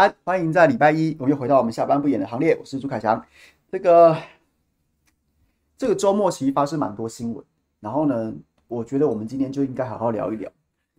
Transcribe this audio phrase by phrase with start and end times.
[0.00, 2.56] 安，欢迎在礼拜一，我们又回到我们下班不演的行列。
[2.58, 3.22] 我是朱凯翔。
[3.70, 4.16] 这个
[5.76, 7.44] 这个周末其实发生蛮多新闻，
[7.80, 8.32] 然后呢，
[8.66, 10.50] 我觉得我们今天就应该好好聊一聊。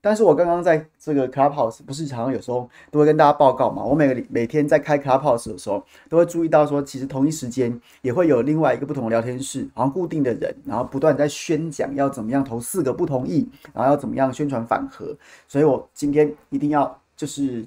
[0.02, 15.18] 但是我刚刚在这个 Clubhouse 不是常常有时候都会跟大家报告嘛，我每个每天在开 Clubhouse 的时候，都会注意到说，其实同一时间也会有另外一个不同的聊天室，然后固定的人，然后不断在宣讲要怎么样投四个不同意，然后要怎么样宣传反核。
[15.48, 17.66] 所以我今天一定要就是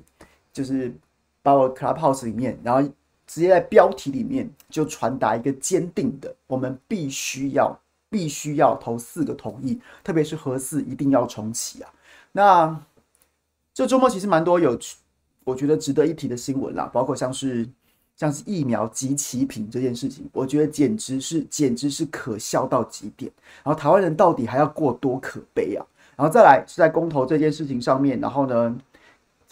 [0.52, 0.94] 就是
[1.44, 2.80] 把我 Clubhouse 里面，然后
[3.26, 7.78] 直接在标题里面就传达一个坚定的，我们必须要
[8.08, 11.92] 必须要投四个同意，特别是核四一定要重启啊。
[12.32, 12.80] 那
[13.74, 14.96] 这周末其实蛮多有趣，
[15.44, 17.68] 我觉得值得一提的新闻啦，包括像是
[18.16, 23.30] 像是疫苗即期品这件事情，我觉得简直是简直是可笑到极点。
[23.62, 25.84] 然后台湾人到底还要过多可悲啊？
[26.16, 28.78] 然后再来是在公投这件事情上面，然后呢，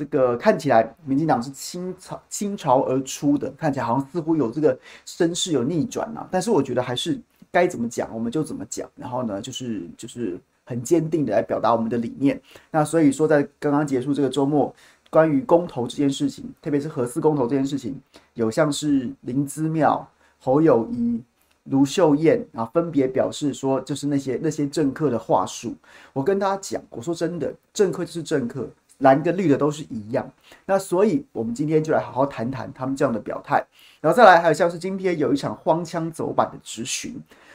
[0.05, 6.27] 这个看起来民进党是倾巢倾巢而出的，看起来好像似乎有这个声势有逆转啊。
[6.31, 8.89] 但是我觉得还是该怎么讲我们就怎么讲。
[8.97, 10.39] 然后呢，就是就是。
[10.65, 12.41] 很坚定的来表达我们的理念。
[12.71, 14.73] 那所以说，在刚刚结束这个周末，
[15.11, 18.01] 关于公投这件事情，特别是核四公投这件事情，
[18.35, 20.09] 有像是林姿妙、
[20.39, 21.21] 侯友宜、
[21.65, 25.75] 卢秀燕啊，分别表示说，就是那些那些政客的话术。
[26.13, 28.71] 我跟大家讲，我说真的，政客就是政客，
[29.03, 30.29] 蓝跟绿的都是一样。
[30.67, 33.65] 那所以，我们今天就来好好谈谈他们这样的表态。
[34.01, 37.15] 然后再来，还有像是今天有一场荒腔走板的质询。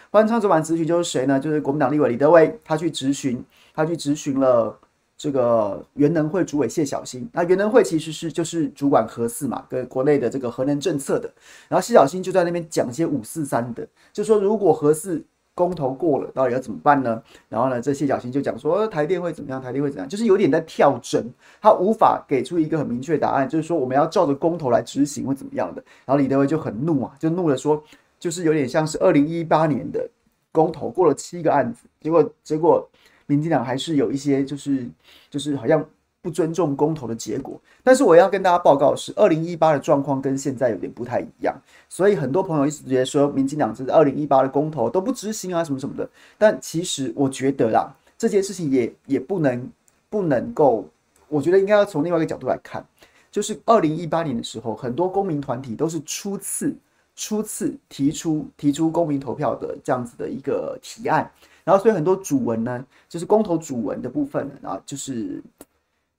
[0.10, 1.38] 荒腔走板质询就是谁呢？
[1.38, 3.44] 就是国民党立委李德威，他去质询，
[3.74, 4.78] 他去质询了
[5.18, 7.30] 这个原能会主委谢小新。
[7.34, 11.30] 那原能会其实是就是主管核四嘛，跟国内的这个核能政策的。
[11.68, 15.22] 然后谢小新就在那边讲些五四三的，就说如果核四
[15.58, 17.20] 公投过了，到底要怎么办呢？
[17.50, 21.28] 然后呢，这谢小新就讲说台电会怎么样，台电会怎样，就是有点在跳针，
[21.60, 25.84] 他无法给出一个很明确的答案，就是说我们要照着公投来执行会怎么样的。
[26.06, 27.84] 然后李德维就很怒啊，就怒了说。
[28.20, 30.10] 就是有点像是二零一八年的
[30.52, 32.90] 公投过了七个案子，结果结果
[33.28, 34.90] 民进党还是有一些就是
[35.30, 35.86] 就是好像
[36.22, 37.60] 不尊重公投的结果。
[37.84, 41.56] 但是我要跟大家报告的是，二零一八的状况跟现在有点不太一样，
[41.88, 46.10] 所以很多朋友一直觉得说民进党这是二零一八的公投都不执行啊什么什么的。
[46.38, 49.70] 但其实我觉得啦，这件事情也也不能
[50.10, 50.86] 不能够，
[51.28, 52.86] 我觉得应该要从另外一个角度来看，
[53.32, 56.76] 就是二零一八年的时候，很多公民团体都是初次。
[57.20, 61.28] 初次提出提出公民投票的这样子的一个提案，
[61.64, 65.42] 然后所以很多主文呢，就是公投主文的部分，然后就是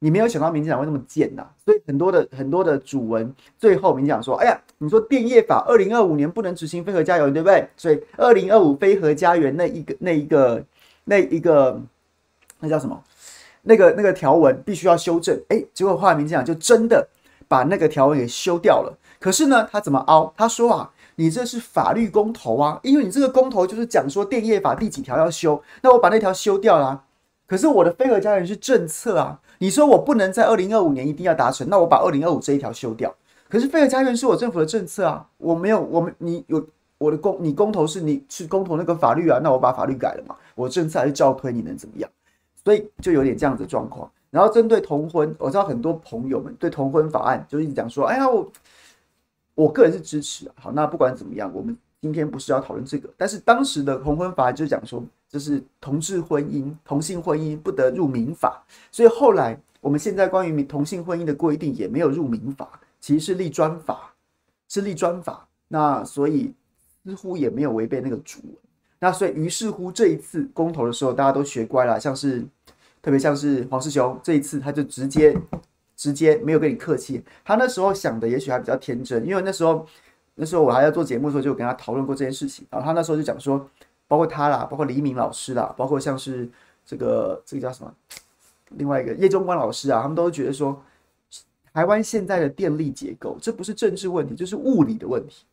[0.01, 7.69] 你没有想到民进党会那么贱呐，所以很多的很多的主文最后民进党说，哎呀，你说电业法二零二五年不能执行非核家园，对不对？
[7.77, 10.65] 所以二零二五非核家园那一个那一个
[11.05, 11.81] 那一个
[12.61, 13.03] 那叫什么？
[13.63, 17.07] 那个那个条文必须要修正，哎，结果后来民进党就真的
[17.49, 18.97] 把那个条文给修掉了。
[19.19, 20.33] 可是呢，他怎么凹？
[20.37, 27.05] 他说啊，你这是法律公投啊，因为你这个公投就是讲说电业法第几条要修，那我把那条修掉了啊。
[27.49, 33.15] 可是我的非核家园是政策啊，你说我不能在二零二五年一定要达成，那我把二零二五这一条修掉。
[33.49, 36.67] 可是非核家园是我政府的政策啊，我没有，我们你有
[36.99, 42.11] 我的公，你公投是你是公投那个法律啊，那我把法律改了嘛，我政策还是照推，你能怎么样？
[42.65, 44.11] 所以就有点这样子状况。
[44.31, 48.51] 然后针对同婚，我知道很多朋友们对同婚法案就一直讲说，哎呀我。
[49.55, 50.55] 我个人是支持啊。
[50.55, 53.11] 好，那不管怎么样，我们今天不是要讨论这个。
[53.17, 58.65] 但是当时的同婚法案就讲说，就是同志婚姻、同性婚姻不得入民法。
[58.91, 64.15] 所以后来我们现在关于同性婚姻的规定也没有入民法，其实是立专法，
[64.69, 65.47] 是立专法。
[65.69, 66.53] 那所以
[67.05, 68.55] 似乎也没有违背那个主文。
[68.99, 72.45] 那所以于是乎这一次公投的时候，大家都学乖了，像是
[73.03, 75.37] 特别像是黄世雄这一次他就直接。
[75.99, 79.85] 直接没有跟你客气，他那时候想的也许还比较天真，因为那时候
[80.37, 82.65] 那时候我还要做节目的时候，就跟他讨论过这件事情。
[82.71, 83.69] 然后他那时候就讲说，
[84.09, 86.49] 包括他啦，包括黎明老师啦，包括像是
[86.85, 87.95] 这个这个叫什么，
[88.71, 90.83] 另外一个叶中光老师啊，他们都觉得说，
[91.73, 95.45] 台湾现在的电力结构，这不是政治问题，就是物理的问题，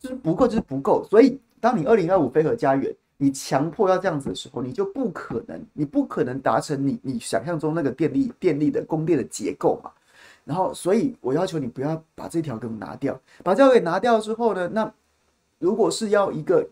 [0.00, 1.06] 就是不够，就是不够。
[1.08, 9.90] 所以当你二零二五飞核家园，你强迫要这样子的时候，你就不可能，你不可能达成你你想象中那个电力电力的供电的结构嘛。
[10.44, 13.20] 然后，所以我要求你不要把这条给我拿掉。
[13.44, 14.90] 把这条给拿掉之后呢，那
[15.58, 16.66] 如果是要一个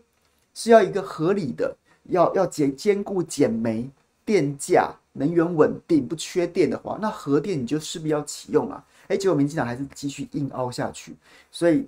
[0.57, 3.87] 是要一个合理的，要要兼兼顾减煤、
[4.25, 8.83] 电价、能源稳定、不缺电的话，那核电你就势必要启用啊。
[9.07, 11.15] 哎，结果民进党还是继续硬凹下去，
[11.51, 11.87] 所以。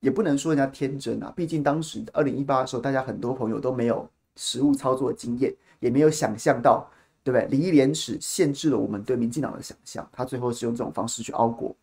[0.00, 6.86] 也不能说人家天真啊，毕竟当时二零一八的时候，大家很多朋友都没有实物操作经验，也没有想象到
[7.24, 7.48] 对不对？
[7.48, 11.74] 礼义廉耻限制了我们对民进党的想象，他最后是用这种方式去凹过。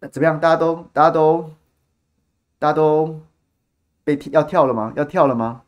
[0.00, 0.38] 那怎么样？
[0.38, 1.50] 大家都，大家都，
[2.58, 3.20] 大家都
[4.04, 4.92] 被踢要跳了吗？
[4.96, 5.62] 要跳了吗？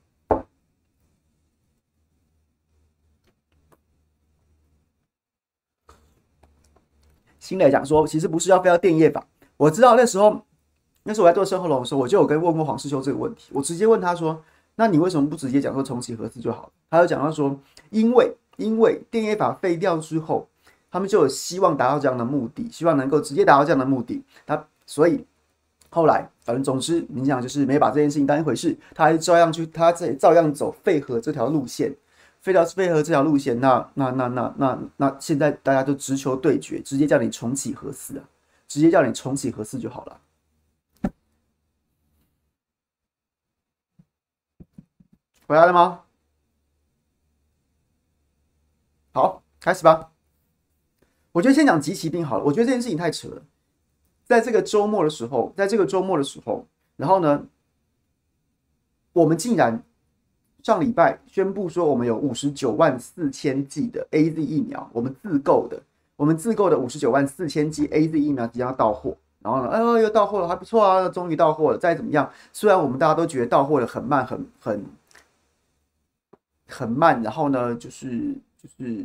[7.38, 9.26] 新来讲说，其实不是要非要电业法。
[9.58, 10.46] 我知道那时候，
[11.02, 13.50] 那时候我在做深厚龙的时候，我就有跟问过黄世修这个问题。
[13.52, 14.42] 我直接问他说
[14.76, 17.54] ：“那你为什么不直接讲说重启核四就好了？”他就讲到说
[17.90, 20.48] ：“因为因为电业法废掉之后，
[20.90, 24.25] 他们就有希望达到这样的目的，希望能够直接达到这样的目的。
[24.46, 25.26] 他所以
[25.94, 31.94] 后来反正总之，你想就是没把这件事情当一回事，他还照样去，他在照样走废核这条路线。”
[32.44, 38.25] 废掉废核这条路线，那那那那那那现在大家都直球对决，直接叫你重启核四啊，
[38.69, 40.20] 直接叫你重启核四就好了。
[45.46, 46.02] 回来了吗？
[49.14, 50.11] 好，开始吧。
[51.32, 52.44] 我觉得先讲即期兵好了。
[52.44, 53.43] 我觉得这件事情太扯了。
[54.25, 56.67] 在这个周末的时候，在这个周末的时候，
[56.97, 57.44] 然后呢，
[59.12, 59.82] 我们竟然。
[60.62, 65.79] 上礼拜宣布说，我们有五十九万四千剂的 AZ 疫苗，我们自购的，
[66.17, 69.15] 我们自购的五十九万四千剂 AZ 疫苗即将到货。
[69.41, 71.77] 然后呢，哎呦，又到货了，还不错啊，终于到货了。
[71.77, 74.85] 再怎么样，虽然我们大家都觉得到货的很慢，很很
[76.67, 79.05] 很慢，然后呢，就是就是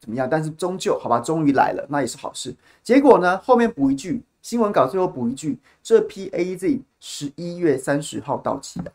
[0.00, 2.52] 怎么样，但是终究好吧，终于来了，那也是好事。
[2.82, 8.92] 结果呢，后面补一句新闻稿，最后补一句，这批 AZ 十一月三十号到期的。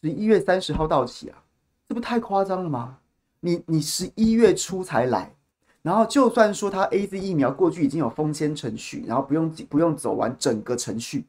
[0.00, 1.42] 十一月三十号到期啊，
[1.88, 2.98] 这不太夸张了吗？
[3.40, 5.32] 你你十一月初才来，
[5.80, 11.24] 然后就算说他 AZ 疫苗过去已经有封签程序，然后不用不用走完整个程序，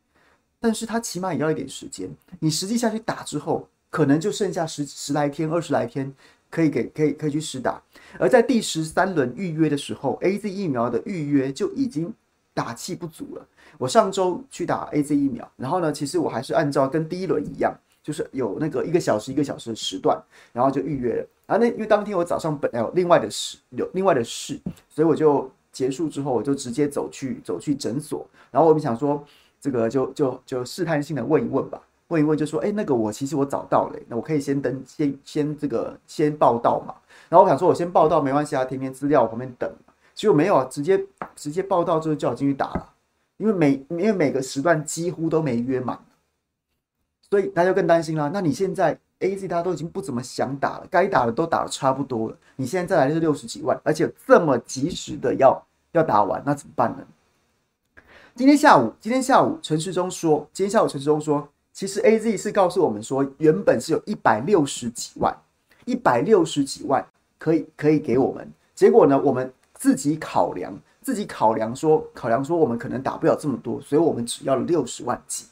[0.60, 2.10] 但是他起码也要一点时间。
[2.40, 6.14] 你实际下去打之后，可能就剩下十十来天、二十来天
[6.50, 7.82] 可以给可以可以去施打。
[8.20, 12.14] 而在第十三轮预约的时候，AZ 疫苗的预约就已经
[12.60, 13.48] 打气不足了。
[13.78, 17.74] 我上周去打 AZ 疫苗，然后呢，其实我还是按照跟第一轮一样。
[18.02, 20.20] 就是有那个一个小时一个小时的时段，
[20.52, 21.28] 然后就预约了。
[21.46, 24.60] 然后那因为当天我早上本来有另外的事，有另外的事，
[24.90, 28.26] 所以我就结束之后我就直接走去走去诊所。
[28.50, 29.24] 然后我们想说，
[29.62, 36.96] 这个就就就试探性的问一问吧，问一问就说，哎，那个我其实我找到了，那我可以先登先先这个先报到嘛。
[37.28, 39.72] 然后我想说，我先报到没关系啊，填填资料我旁边等。
[40.20, 41.02] 结果没有啊，直接
[41.34, 42.94] 直接报到之后叫我进去打了，
[43.38, 45.98] 因为每因为每个时段几乎都没约满。
[47.30, 48.30] 所以大家更担心啦。
[48.34, 52.38] 那你现在 AZ 大家都已经不怎么想打了，该打的都打的差不多了。
[52.58, 58.04] 你现在再来是六十几万，而且这么及时的要要打完，那怎么办呢？
[58.36, 65.34] 今天下午，今天下午陈世忠说，今天下午陈世忠说，其实 AZ 是告诉我们说，原本是有一百六十几万，
[65.86, 67.08] 一百六十几万
[67.38, 68.52] 可以可以给我们。
[68.76, 75.46] 结果呢，我们自己考量，自己考量说，考量说我们可能打不了这么多，所以我们只要了六十万剂。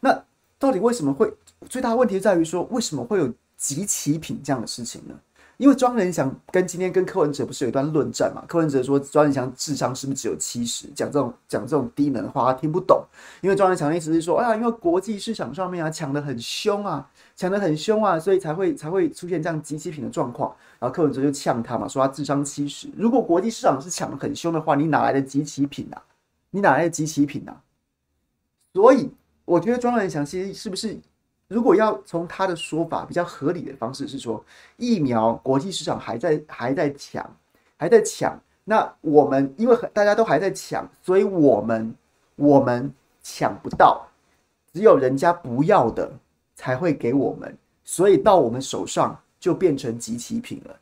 [0.00, 0.22] 那
[0.58, 1.32] 到底为什么会？
[1.68, 5.14] 最大问题在于说，为什么会有极其品这样的事情呢？
[5.60, 8.42] 因为庄仁祥跟今天跟柯文哲不是有一段论战嘛？
[8.48, 10.86] 柯文哲说庄仁祥智商是不是只有七十？
[10.94, 13.04] 讲这种讲这种低能的话，他听不懂。
[13.42, 20.50] 因为庄仁祥的意思是说，哎呀，因为国际市场上面啊抢得很凶啊，抢得很凶啊，所以才会才会出现这样即期品的状况。
[20.78, 22.88] 然后柯文哲就呛他嘛，说他智商七十。
[22.96, 26.00] 如果国际市场是抢得很凶的话，你哪来的即期品啊？
[26.52, 27.60] 你哪来的即期品啊？
[28.72, 29.10] 所以。
[29.46, 30.96] 我觉得庄仁祥其实是不是，
[31.50, 34.42] 如果要从他的说法比较合理的方式是说，
[34.76, 37.28] 疫苗国际市场还在还在抢，
[37.76, 41.92] 还在抢，那我们因为大家都还在抢，所以我们
[42.36, 44.06] 我们抢不到，
[44.72, 46.08] 只有人家不要的
[46.54, 50.76] 才会给我们，所以到我们手上就变成集齐品了。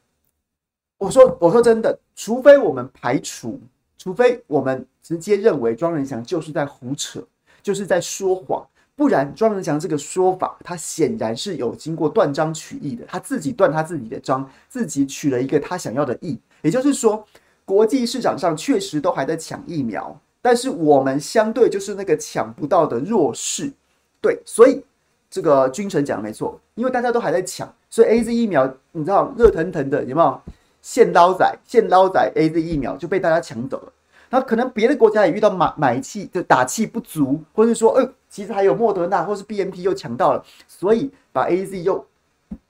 [0.98, 3.58] 我说我说真的，除非我们排除，
[3.96, 7.26] 除非我们直接认为庄人祥就是在胡扯。
[7.60, 8.64] 就是在说谎，
[8.98, 16.36] 不然庄人祥这个说法，他显然是有经过断章取义的，他自己断他自己的章，自己取了一个他想要的义。
[16.62, 17.24] 也就是说，
[17.64, 23.72] 国际市场上确实都还在抢疫苗，但是我们相对就是那个抢不到的弱势。
[24.20, 24.82] 对，所以
[25.30, 30.40] 这个君臣讲的没错，因为大家都还在抢，所以 AZ 疫苗你知道热腾腾的有没有？
[30.82, 33.92] 现捞仔现捞仔 AZ 疫苗就被大家抢走了。
[34.30, 42.06] 那可能别的国家也遇到买买气就打气不足，或者说，呃，其实还有莫德纳或是 BNT 又抢到了，所以把 AZ 又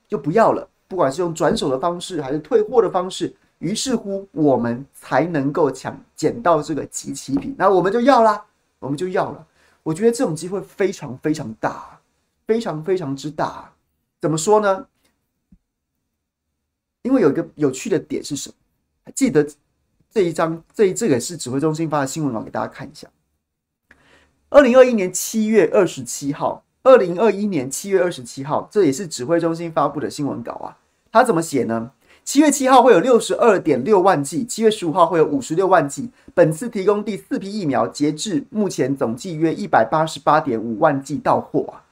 [0.08, 8.44] 又不要了，不管是用转手的方式还是退货的方式，于是乎我们才能够抢捡到这个集齐品，那我们就要啦，
[8.78, 9.46] 我们就要了。
[9.82, 11.98] 我觉得这种机会非常非常大，
[12.46, 13.72] 非常非常之大。
[14.20, 14.86] 怎么说呢？
[17.02, 18.54] 因为有一个有趣的点是什么？
[19.04, 19.48] 还记得
[20.10, 23.08] 这一张这这个是指挥中心发的新闻稿，给大家看一下。
[24.50, 30.74] 二零二一年七月二十七号，二零二一年七月二十七号，这也是指挥中心发布的新闻稿啊。
[31.12, 31.90] 他怎么写呢？
[32.24, 36.08] 七月七号会有六十二点六万剂，七月十五号会有五十六万剂。
[36.32, 41.84] 本次提供第四批疫苗，截至目前总计约一百八十八点五万剂到货啊，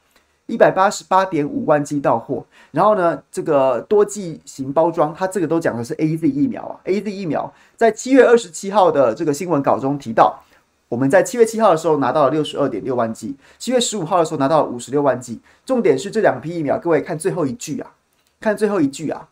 [0.46, 2.42] 一百八十八点五万剂到货。
[2.70, 10.42] 然后呢，这个多剂型包装，它这个都讲的是 AZ 疫苗啊，AZ 疫苗在七月二十七号的这个新闻稿中提到，
[10.88, 15.40] 我们在七月七号的时候拿到了六十二点六万剂，七月十五号的时候拿到了五十六万剂。
[15.64, 17.93] 重点是这两批疫苗，各位看最后一句啊，
[18.40, 19.28] 看最后一句啊。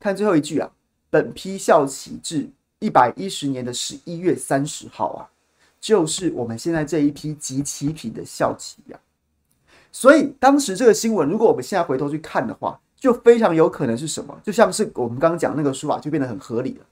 [0.00, 0.70] 看最后一句啊，
[1.08, 2.46] 本批效期至
[2.78, 5.30] 一百一十年的十一月三十号啊，
[5.80, 8.98] 就是我们现在这一批即期品的效期呀。
[9.90, 14.38] 所以当时这个新闻，如果我们现在回头去看的话，就非常有可能是什么？
[14.42, 16.84] 就像是我们刚刚讲那个说法，就变得很合理了。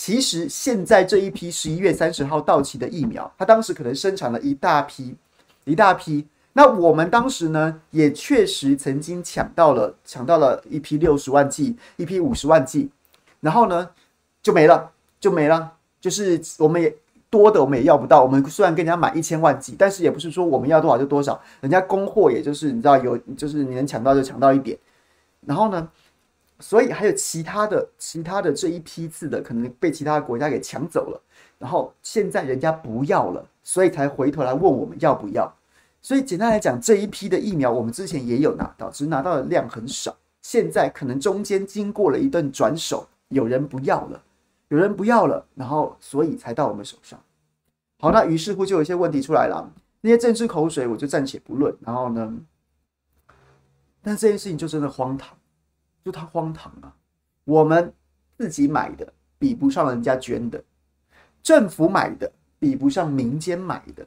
[0.00, 5.12] 其实现在这一批十一月三十号到期的疫苗，它当时可能生产了一大批，
[5.64, 6.24] 一大批。
[6.52, 12.88] 那我们当时呢，也确实曾经抢到了，抢到了一批六十万剂，一批五十万剂，
[13.40, 13.90] 然后呢，
[14.40, 14.88] 就没了，
[15.18, 15.72] 就没了。
[16.00, 16.94] 就是我们也
[17.28, 18.22] 多的，我们也要不到。
[18.22, 24.78] 我们虽然跟人家买一千万剂，但是也不是说我们要多少就多少，人家供货也就是你知道有，就是你能抢到就抢到一点。
[25.44, 25.88] 然后呢，
[26.60, 31.20] 所以还有其他的，其他的这一批次的可能被其他国家给抢走了，
[31.58, 35.52] 然后现在人家不要了，所以才回头来问我们要不要。
[36.00, 40.16] 所以简单来讲，这一批的疫苗我们之前也有拿到，只是拿到的量很少。
[40.42, 44.22] 现在可能中间经过了一顿转手，有人不要了，
[44.68, 47.20] 有人不要了，然后所以才到我们手上。
[48.00, 49.70] 好，那于是乎就有一些问题出来了。
[50.00, 51.76] 那些政治口水我就暂且不论。
[51.80, 52.36] 然后呢，
[54.02, 55.36] 但这件事情就真的荒唐，
[56.08, 56.90] 就它荒唐啊！
[57.44, 57.92] 我们
[58.38, 59.06] 自己买的
[59.38, 60.62] 比不上人家捐的，
[61.42, 64.06] 政府买的比不上民间买的。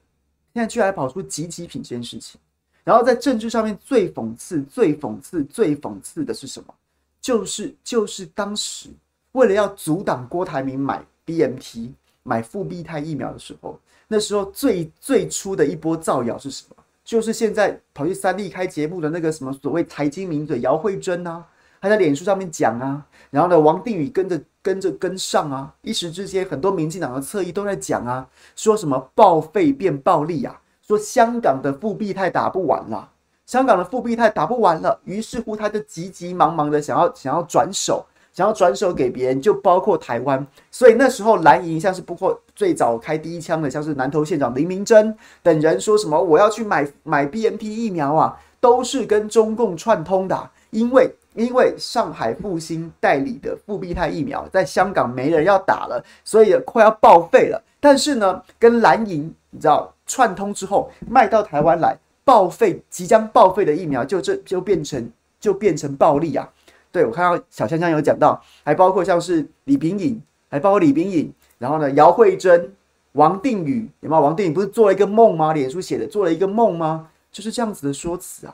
[0.51, 2.41] 现在居然跑出即期品这件事情，
[2.83, 6.73] 然后在政治上面最讽刺、最讽刺、最讽刺的是什么？
[7.21, 8.89] 就是就是当时
[9.33, 11.91] 为了要阻挡郭台铭买 BNT、
[12.23, 16.75] 买复必泰疫苗的时候，那时候最最初的一波造谣是什么？
[17.03, 21.45] 就是现在跑去三立开节目的那个什么所谓财经名嘴姚惠珍啊，
[21.81, 24.41] 还在脸书上面讲啊，然后呢，王定宇跟着。
[24.63, 25.73] 跟着跟上啊！
[25.81, 33.09] 一时之间，很多民进党的侧翼都在讲啊，说什么报废变暴利啊，说香港的复必泰打不完了，
[33.47, 40.45] 香港的复必泰打不完了，于是乎他就急急忙忙的想要想要转手，想要转手给别人，就包括台湾。
[40.69, 51.15] 所以那时候蓝营像是包括最早开第一枪的，像是南投县长林明珍等人说什么我要去买买 BNT 疫苗啊，都是跟中共串通的，因为。
[51.33, 57.63] 因为上海复星代理的复必泰疫苗在香港没人要打了，所以快要报废了。
[57.79, 65.09] 但是呢，跟蓝营你知道串通之后，卖到台湾来报废，即将报废的疫苗就这就变成
[65.39, 66.47] 就变成暴利啊！
[66.91, 72.71] 对，我看到小香香有讲到，还包括像是李炳颖，还包括李炳颖，然后呢，姚惠珍、
[73.13, 74.21] 王定宇，有没有？
[74.21, 75.53] 王定宇不是做了一个梦吗？
[75.53, 77.09] 脸书写的做了一个梦吗？
[77.31, 78.53] 就是这样子的说辞啊。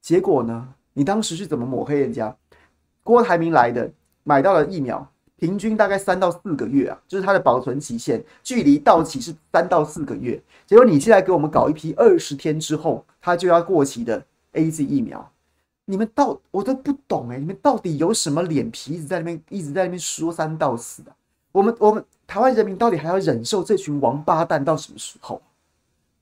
[0.00, 0.68] 结果呢？
[0.98, 2.34] 你当时是怎么抹黑人家？
[3.02, 3.92] 郭台铭来的，
[4.24, 10.42] 买到了疫苗，平均大概三到四个月啊，就是它的保存期限，距离到期是三到四个月。
[10.64, 14.24] 结果你现在给我们搞一批二十天之后它就要过期的
[14.54, 15.30] AZ 疫苗，
[15.84, 21.14] 你们到我都不懂哎，你们到底有什么脸皮一直在那边一直在那边说三道四的？
[21.52, 25.42] 我们我们台湾人民到底还要忍受这群王八蛋到什么时候？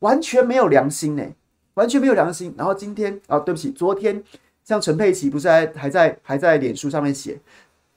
[0.01, 1.33] 完全没有良心哎，
[1.75, 2.53] 完全没有良心。
[2.59, 4.25] 然后今天啊，对不起，昨天。
[4.65, 7.39] 像陈佩琪不是还还在还在脸书上面写，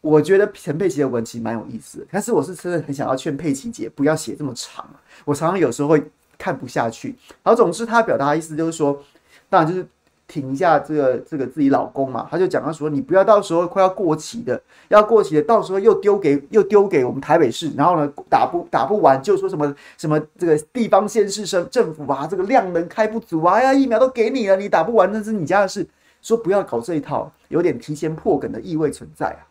[0.01, 4.85] 我觉得陈佩琪的文其实蛮有意思的，但是我是真的很想要劝佩琪姐不要写这么长，
[5.23, 6.03] 我常常有时候会
[6.37, 7.15] 看不下去。
[7.41, 9.01] 然后总之他表达的意思就是说，
[9.49, 9.87] 当然就是
[10.27, 25.87] 挺一下这个这个自己老公嘛，他就讲到说，你不要到时候快要过期的，要过期的，到时候又丢给又丢给我们台北市，然后呢打不打不完，就说什么什么这个地方县市政政府啊，这个量能开不足啊，呀疫苗都给你了，你打不完那是你家的事。
[26.27, 29.47] 说不要搞这一套，有点提前破梗的意味存在啊。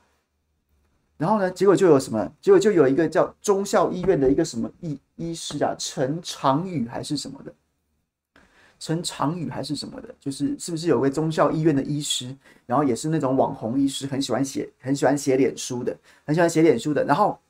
[1.16, 2.30] 然后呢，结果就有什么？
[2.38, 7.54] 结果就有一个叫中孝医院的一个什么医医师啊，陈长宇还是什么的，
[8.78, 12.36] 陈长宇还是什么的，就是是不是有位忠孝医院的医师？
[12.66, 17.02] 然后也是那种网红医师，很喜欢写，很喜欢写脸书的，很喜欢写脸书的。
[17.06, 17.40] 然后，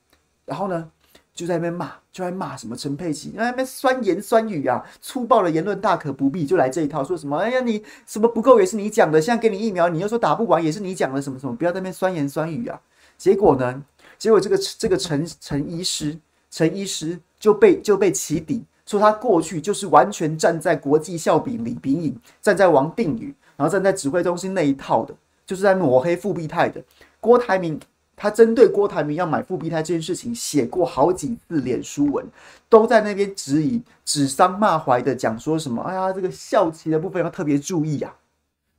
[0.44, 0.88] 然后呢？
[1.36, 12.80] 就在那边骂，就在骂什么陈佩琪，在那边酸言酸语啊，粗暴的言论大可不必，就来这一套，说什么哎呀你什么不够也是你讲的，现在给你疫苗，你又说打不完也是你讲的，什么什么，不要在那边酸言酸语啊。
[13.18, 13.82] 结果呢？
[14.18, 16.18] 结果这个这个陈陈医师，
[16.50, 25.14] 陈医师就被就被起底，说他过去就是完全站在国际笑柄李秉颖，站在王定宇，然后站在指挥中心那一套的，
[25.44, 26.82] 就是在抹黑复必泰的。
[27.20, 27.78] 郭台铭
[28.16, 32.26] 他针对郭台铭要买复必泰这件事情写过好几次脸书文，
[32.68, 35.82] 都在那边质疑、指桑骂槐的讲说什么？
[35.82, 38.16] 哎呀，这个校旗的部分要特别注意、啊。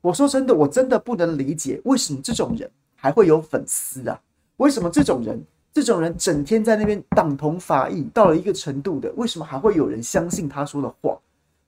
[0.01, 4.19] 我说真的，我真的不能理解为什么这种人还会有粉丝啊？
[4.57, 5.39] 为什么这种人，
[5.71, 11.15] 这种人整天在那边党同伐异，到了一个程度的，为什么还会有人相信他说的话？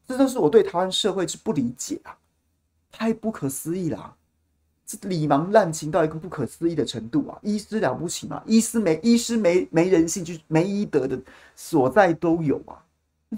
[0.07, 2.17] 这都是我对台湾社会之不理解啊！
[2.91, 4.15] 太不可思议了、
[4.89, 7.37] 这礼盲滥情到一个不可思议的程度啊！
[7.43, 8.41] 医师了不起吗？
[8.47, 11.15] 医师没医师没没人性，就没医德的
[11.55, 12.73] 所在都有啊！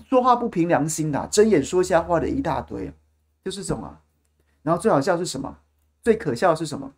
[0.10, 2.90] 说话不凭良心的、啊，睁眼说瞎话的一大堆，
[3.44, 4.00] 就是这种啊！
[4.64, 5.54] 然后最好笑是什么？
[6.02, 6.90] 最可笑是什么？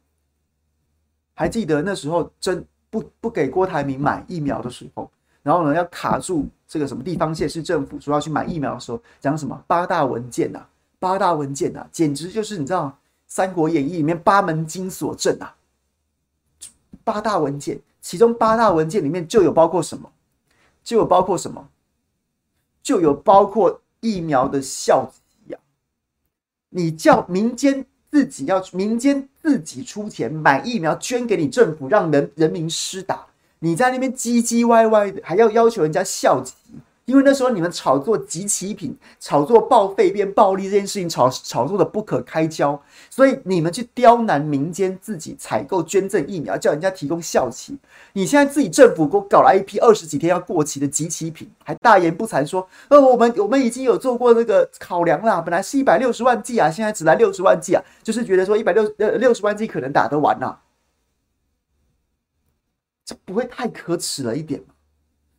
[1.34, 5.10] 还记得那时候真不不给郭台铭买疫苗的时候，
[5.42, 10.70] 然后呢要卡住这个什么地方县市政府说要去买疫苗的时候，讲什么八大文件呐、啊？
[11.00, 12.86] 八大文件呐、啊，简直就是你知道
[13.36, 15.56] 《三国演义》里面八门金锁阵啊！
[17.04, 20.12] 八大文件，其中八大文件里面就有包括什么？
[20.84, 21.68] 就有包括什么？
[22.84, 25.56] 就有包括疫苗的效期。
[26.70, 33.26] 你叫民间自己要民间自己出钱买疫苗，捐给你政府，让人人民施打。
[33.58, 36.54] 你在那边唧唧歪歪的，还要要求人家效期。
[37.06, 47.78] 因为那时候你们炒作集齐品，炒作报废变暴力这件事情炒炒作的不可开交，所以你们去刁难民间自己采购捐赠疫苗，叫人家提供效期。
[48.14, 60.58] 你现在自己政府给我搞了一批二十几天要过期的集齐品，还大言不惭说，呃，我们我们已经有做过那个考量啦，本来是一百六十万剂啊，现在只来六十万剂啊，就是觉得说一百六呃六十万剂可能打得完呐，
[63.04, 64.73] 这不会太可耻了一点吗？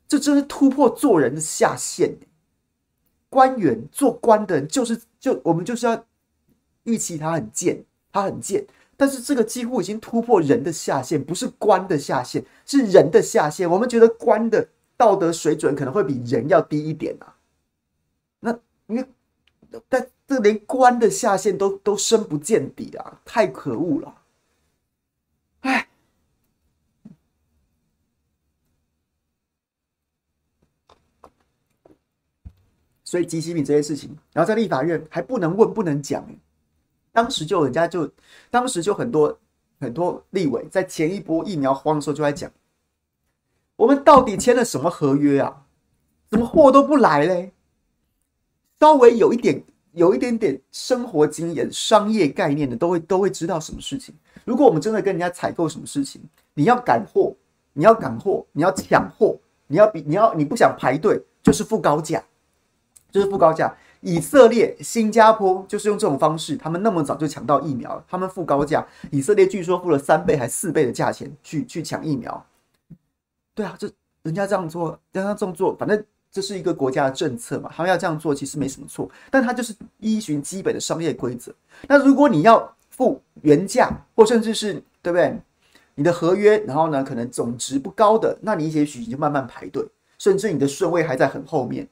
[0.07, 2.17] 这真是突破做人的下限。
[3.29, 6.05] 官员做官的人就是就我们就是要
[6.85, 8.65] 预期他很贱，他很贱。
[8.97, 13.69] 但是这个几乎已经突破人的下限，不是官的下限，是人的下限。
[13.69, 17.35] 我们觉得官的道德水准可能会比人要低一点啊。
[18.39, 19.05] 那因为
[19.89, 24.15] 但这连官的下限都都深不见底啊，太可恶了。
[33.15, 36.27] 所以即期品这些事情，然后在立法院还不能问、不能讲。
[37.13, 38.11] 当时就人家就，
[38.51, 39.39] 当时就很多
[39.79, 42.51] 很多立委在前一波疫苗荒的时候就在讲，
[43.77, 45.65] 我们到底签了什么合约啊？
[46.29, 47.53] 怎么货都不来嘞？
[48.81, 54.13] 稍微有一点、有一点点生活经验、商业概念的，都会都会知道什么事情。
[54.45, 56.21] 如果我们真的跟人家采购什么事情，
[56.55, 57.33] 你要赶货，
[57.75, 62.21] 你要赶货，你要抢货，你要比你要你不想排队，就是付高价。
[63.15, 68.85] 就是付高价，以色列、新加坡就是用这种方式，他们那么早就抢到疫苗，他们付高价。
[69.13, 72.45] 以色列据说付了三倍还四倍的价钱去去抢疫苗。
[73.55, 73.89] 对啊，这
[74.25, 81.55] 人家这样做，人家这样做，反正这是一个国家的政策嘛，他们要这样做其实没什么错，但他就是依循基本的商业规则。
[81.87, 85.39] 那如果你要付原价，或甚至是对不对？
[85.95, 89.87] 你的合约，然后呢，可能总值不高的，那你也许你就慢慢排队，
[90.19, 91.89] 甚至你的顺位还在很后面。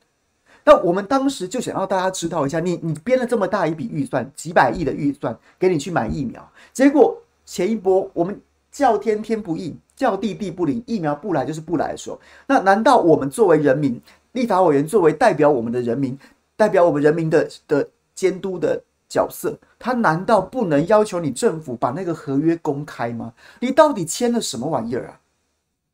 [0.64, 14.01] 那我们当时就想要大家知道一下，你你编了这么大一笔预算，几百亿的预算给你去买疫苗，结果前一波我们叫天天不应，叫地地不灵，疫苗不来就是不来的时候，那难道我们作为人民，
[14.33, 16.16] 立法委员作为代表我们的人民，
[16.57, 23.33] 代表我们人民的的监督的角色，他难道不能要求你政府把那个合约公开吗？
[23.59, 25.18] 你到底签了什么玩意儿啊？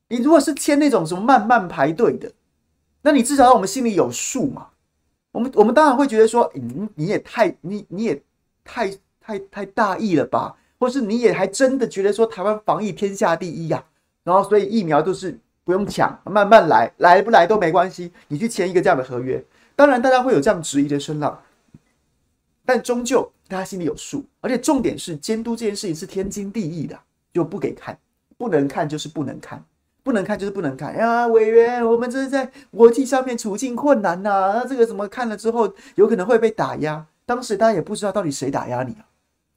[0.08, 2.30] 你如果是签那种什么慢慢排队的。
[3.02, 4.68] 那你至少让我们心里有数嘛？
[5.30, 8.22] 我们我们当然会觉得说，你你也太你你也
[8.64, 10.56] 太太太大意了吧？
[10.78, 13.84] 或是你也还真的觉得说台湾防疫天下第一呀？
[14.24, 18.12] 然后所以疫苗都是不用抢，慢慢来，来不来都没关系。
[18.26, 19.42] 你去签一个这样的合约，
[19.76, 21.40] 当然大家会有这样质疑的声浪，
[22.64, 24.24] 但终究大家心里有数。
[24.40, 26.98] 而且重点是监督这件事情是天经地义的，
[27.32, 27.98] 就不给看，
[28.36, 29.64] 不能看就是不能看。
[30.08, 37.04] 不能看就是不能看呀，委员，我们这是在国际上面处境困难呐、那这个怎么看了之后有可能会被打压？
[37.26, 39.04] 当时大家也不知道到底谁打压你啊，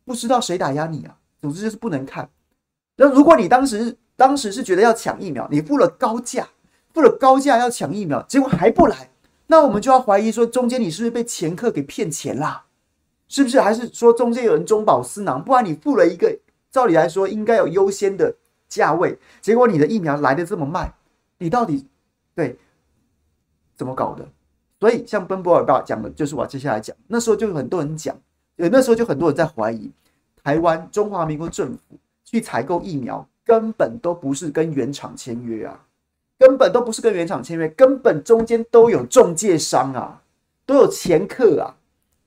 [0.03, 2.29] 不知道谁打压你啊，总之就是不能看。
[2.97, 6.45] 那如果你当时当时是觉得要抢疫苗，你付了高价，
[6.93, 9.09] 付了高价要抢疫苗，结果还不来，
[9.47, 12.65] 那我们就要怀疑说中间你是不是被掮客给骗钱啦？
[13.29, 13.61] 是不是？
[13.61, 15.41] 还是说中间有人中饱私囊？
[15.41, 16.37] 不然你付了一个
[16.69, 18.35] 照理来说应该有优先的。
[18.71, 20.91] 价位，结果你的疫苗来得这么慢，
[21.38, 21.86] 你到底
[22.34, 22.57] 对
[23.75, 24.25] 怎么搞的？
[24.79, 26.95] 所以像奔波尔爸讲的，就是我接下来讲。
[27.07, 28.15] 那时候就有很多人讲，
[28.55, 29.91] 呃，那时候就很多人在怀疑，
[30.41, 35.86] 台湾中华民国政府去采购疫苗，根本都不是跟原厂签约啊，
[36.39, 40.21] 根本都不是跟原厂签约，根本中间都有中介商啊，
[40.65, 41.75] 都有掮客啊，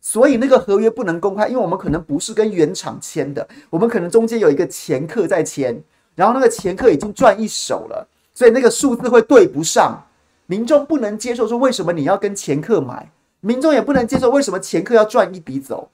[0.00, 5.82] 所以那个合约不能公开，因为我们可能不是跟原厂签的，我们可能中间有一个掮客在签，
[6.14, 10.02] 然后那个前客已经赚一手了，所以那个数字会对不上。
[10.46, 13.10] 民众不能接受，说为什么你要跟前客买？
[13.40, 15.90] 民众也不能接受，为什么前客要赚一笔走？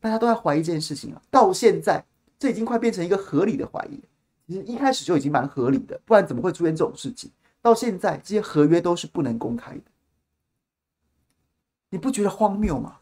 [0.00, 1.22] 大家都在怀疑这件事情啊！
[1.30, 2.04] 到现在，
[2.38, 4.00] 这已经快变成一个合理的怀疑。
[4.48, 7.30] 其实一开始就已经蛮合理的，不然怎么会出现这种事情？
[7.62, 9.82] 到现在，这些合约都是不能公开的，
[11.90, 12.96] 你不觉得荒谬吗？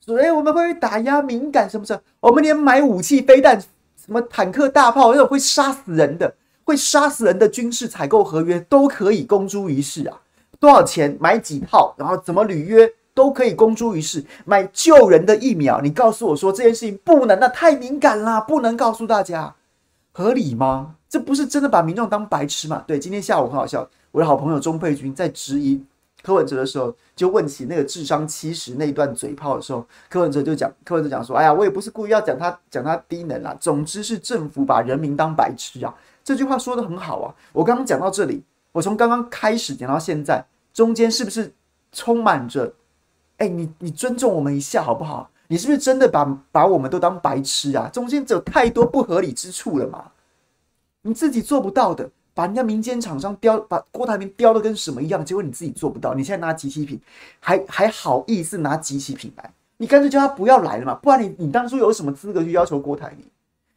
[0.00, 3.62] 所以我们会打压敏感什么什么，我们连买武器、飞弹、
[4.04, 6.34] 什么坦克、大炮那种会杀死人的。
[6.66, 10.18] 会杀死人的军事采购合约都可以公诸于世啊！
[10.58, 14.24] 多少钱买几套，然后怎么履约都可以公诸于世。
[14.46, 19.54] 买救人的疫苗，你告诉我说这件事情不能，那太敏感啦，不能告诉大家，
[20.12, 20.94] 合理吗？
[21.06, 22.82] 这不是真的把民众当白痴吗？
[22.86, 25.84] 对，今天下午很好笑，我的好朋友钟佩君在质疑
[26.24, 35.94] 柯文哲的时候，就问起那个智商七十那一段嘴炮的时候，柯文哲就讲，柯文哲讲说，哎呀，我也不是故意要讲他讲他低能啦，总之是政府把人民当白痴啊。
[36.24, 37.34] 这句话说的很好啊！
[37.52, 41.52] 我刚刚讲到这里，我从刚刚开始讲到现在，中间是不是
[41.92, 42.72] 充满着？
[43.36, 45.30] 哎，你你尊重我们一下好不好？
[45.48, 47.90] 你是不是真的把把我们都当白痴啊？
[47.92, 50.12] 中间只有太多不合理之处了嘛？
[51.02, 57.00] 你自己做不到的，把人家民间厂商雕，把郭台铭雕的跟什么一样，结果你自己做不到，你现在拿即期品，
[57.40, 59.50] 还还好意思拿即期品来？
[59.76, 60.94] 你干脆叫他不要来了嘛！
[60.94, 63.26] 不然你你当初有什么资格去要求郭台铭？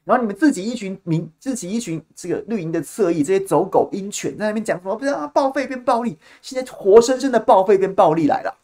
[0.06, 4.96] 然后你们自己一群民，自己一群这个绿营的侧翼，这些走狗鹰犬在那边讲什么？
[4.96, 8.56] 不是啊，报废变暴力，现在活生生的报废变暴力来了。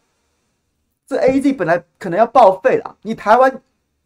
[1.06, 3.62] 这 AZ 本来可能要报废了，你台湾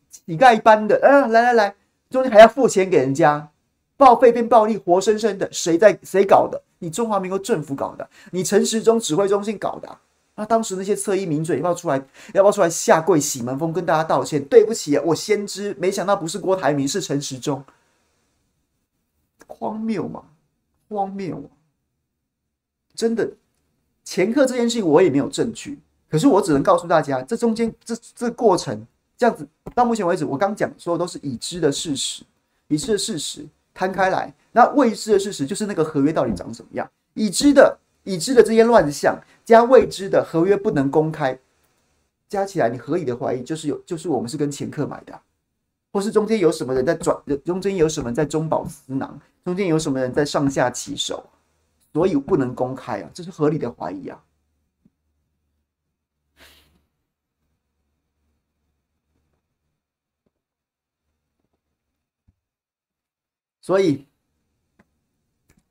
[0.09, 1.75] 乞丐一般的，啊，来来来，
[2.09, 3.49] 中间还要付钱给人家，
[3.97, 6.61] 报废变暴力，活生生的，谁在谁搞的？
[6.79, 9.97] 你中华民国政府搞的，你陈时中指挥中心搞的。
[10.35, 11.97] 那当时那些侧翼名嘴要不要出来？
[12.33, 14.43] 要不要出来下跪洗门风，跟大家道歉？
[14.45, 17.65] 对不起，我先知，没想到不是郭台铭，是陈时中。
[19.47, 20.23] 荒谬吗？
[20.89, 21.49] 荒谬啊！
[22.93, 23.27] 真的，
[24.03, 28.85] 前客这件事情我也没有证据，可是我只能告诉大家，这中间这这过程
[29.17, 32.23] 这样子，到目前为止，我刚讲说的都是已知的事实，
[32.67, 33.43] 已知的事实
[33.77, 37.77] 摊开来，那未知的事实就是那个合约到底长什么样，已知的。
[38.03, 41.37] 已知的这些乱象加未知的合约不能公开，
[42.29, 45.19] 加起来你合理的怀疑就是有，就是我们是跟掮客买的，
[45.91, 51.21] 或是中间有什么人在转，中间有什么人在中饱私囊，中间有什么人在上下其手，
[51.91, 54.17] 所以不能公开啊，这是合理的怀疑啊。
[63.67, 64.05] 所以，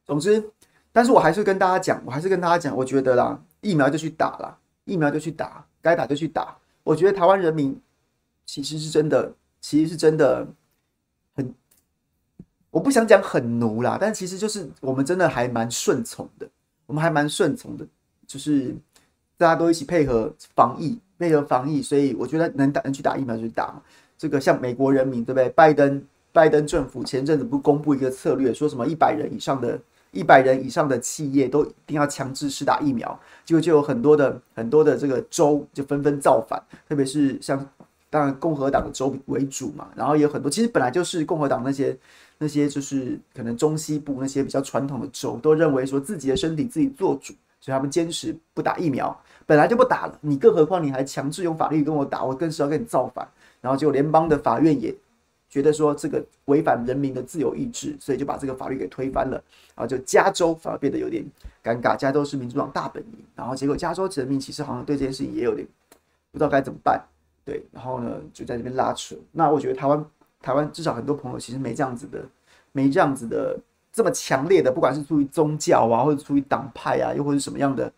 [0.05, 0.51] 总之。
[0.93, 6.59] 但是我还是跟大家讲，我还是跟大家讲，我觉得啦，疫苗就去打啦，疫苗就去打，该打就去打。
[6.85, 7.81] 我觉得台湾人民
[8.45, 9.33] 其实是真的，
[9.63, 10.47] 其实是真的
[11.35, 11.55] 很，
[12.71, 16.47] 我不想讲很奴啦，但其实就是我们真的还蛮顺从的，
[16.85, 17.87] 我们还蛮顺从的，
[18.27, 18.77] 就是
[19.39, 23.83] 大家都一起配合防疫，配合防疫，所以我觉得能打能去打疫苗就去打。
[24.19, 25.49] 这个像美国人民对不对？
[25.51, 26.03] 拜登
[26.37, 29.81] 拜登政府前阵子不公布一个策略，说什么一百人以上的。
[30.13, 37.69] 一百人以上的企业都一定要强制施打疫苗，结果就有很多的很多的这个州就纷纷造反，特别是像
[38.09, 41.95] 当然共和党的州为主嘛，然后也有很多其实本来就是共和党那些
[42.39, 53.29] 那些就是可能中西部那些比较传统的州都认为说自己的身体自己做主，所以他们坚持不打疫苗，本来就不打了，你更何况你还强制用法律跟我打，我更是要跟你造反，
[53.61, 54.95] 然后就联邦的法院也。
[55.57, 59.43] 觉得说这个违反人民的自由意志，所以就把这个法律给推翻了。
[59.75, 61.25] 然后就加州反而变得有点
[61.65, 65.67] 尴尬，加州是民主党大本营，然后结果加州人民其实好像对这件事情也有点
[66.31, 67.03] 不知道该怎么办。
[67.43, 69.17] 对，然后呢就在这边拉扯。
[69.33, 70.05] 那我觉得台湾
[70.43, 72.23] 台湾至少很多朋友其实没这样子的，
[72.73, 73.59] 没这样子的
[73.91, 77.91] 这么强烈的，不管是出于宗教啊，或者出于党派啊，又或者什么样的，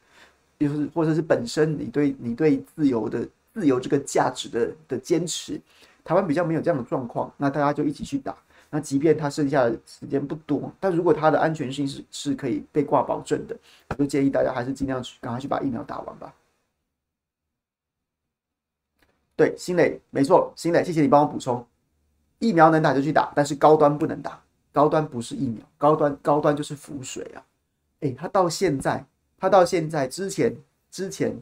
[0.58, 5.60] 又是或者是本身你对你对自由的自由这个价值的的坚持。
[6.08, 8.34] 台湾比较没有这样的状况，那大家就一起去打。
[8.70, 13.54] 那即便他剩下的时间不多，但如果他的安全性是是可以被挂保证的，
[13.90, 16.34] 我就建议大家还是尽量去赶快去把疫苗打完吧。
[19.36, 21.62] 对，新磊没错，新磊，谢谢你帮我补充。
[22.38, 24.42] 疫苗能打就去打，但是高端不能打，
[24.72, 27.44] 高端不是疫苗，高端高端就是浮水啊！
[28.00, 29.04] 哎，他到现在，
[29.38, 30.56] 他到现在之前
[30.90, 31.36] 之前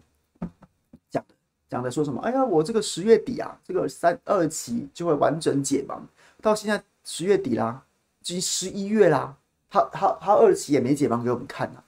[1.69, 2.21] 讲的说什么？
[2.23, 5.99] 哎呀，我这个十月底啊，这个三二期就会完整解盲。
[6.41, 7.83] 到现在十月底啦，
[8.21, 9.35] 已经十一月啦，
[9.69, 11.83] 他他他二期也没解盲给我们看啊。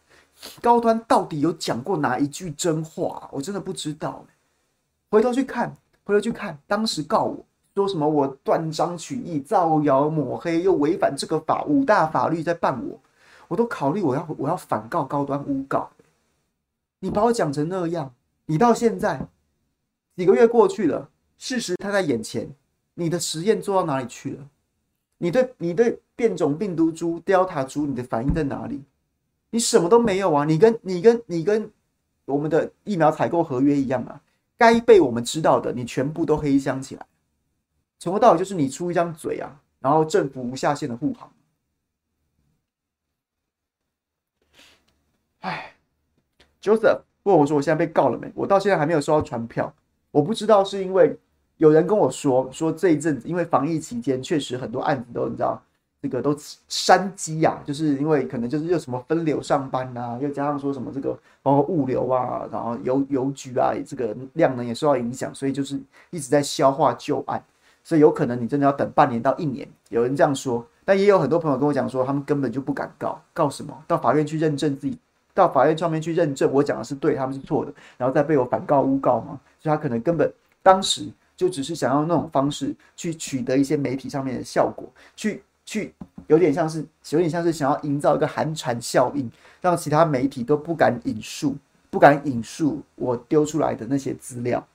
[0.62, 3.28] 高端到底有讲过哪一句真话？
[3.32, 4.24] 我真的不知道。
[5.10, 7.44] 回头去看，回头去看，当时告我。
[7.74, 13.00] 说什么我断章取义、造谣抹黑，又违反这个法五大法律在办我，
[13.46, 15.88] 我都考虑我要我要反告高端诬告。
[16.98, 18.12] 你把我讲成那样，
[18.46, 19.28] 你到现在
[20.18, 22.52] 几个月过去了，事实它在眼前，
[22.94, 24.48] 你的实验做到哪里去了？
[25.18, 28.82] 你对你对变种病毒株 Delta 株你的反应在哪里？
[29.50, 30.44] 你什么都没有啊！
[30.44, 31.70] 你跟你跟你跟
[32.24, 34.20] 我们的疫苗采购合约一样啊，
[34.56, 37.06] 该被我们知道的，你全部都黑箱起来。
[38.00, 41.32] 从头到尾就是你出一张嘴啊，然后政府无下限的护航。
[45.42, 45.76] 哎
[46.60, 49.72] ，Joseph 问我说：“我现在被告了没？”我到现在还没有收到传票，
[50.18, 51.16] 我不知道是因为
[51.58, 55.62] 有人跟我说说这一阵子因为防疫期间确实很多案子都你知道
[56.02, 67.40] 这个都山积呀，就是因为可能就是又什么分流上班呐、啊，又加上说什么这个包括物流啊，然后邮邮局啊，这个量能也受到影响，所以就是一直在消化旧案。
[67.84, 73.76] 所以有可能你真的要等半年到一年，有人这样说，但也有很多朋友跟我讲说，他们根本就不敢告，告什么？
[73.86, 74.98] 到法院去认证自己，
[75.38, 79.38] 到法院上面去认证我讲的是对，他们是错的，然后再被我反告诬告吗？
[79.60, 80.28] 所以他可能根本
[80.64, 85.94] 当时就只是想要那种方式去取得一些媒体上面的效果，去去
[86.26, 91.56] 有点像是有点像是想要营造一个寒蝉效应，让其他媒体都不敢引述，
[91.88, 94.66] 不敢引述我丢出来的那些资料。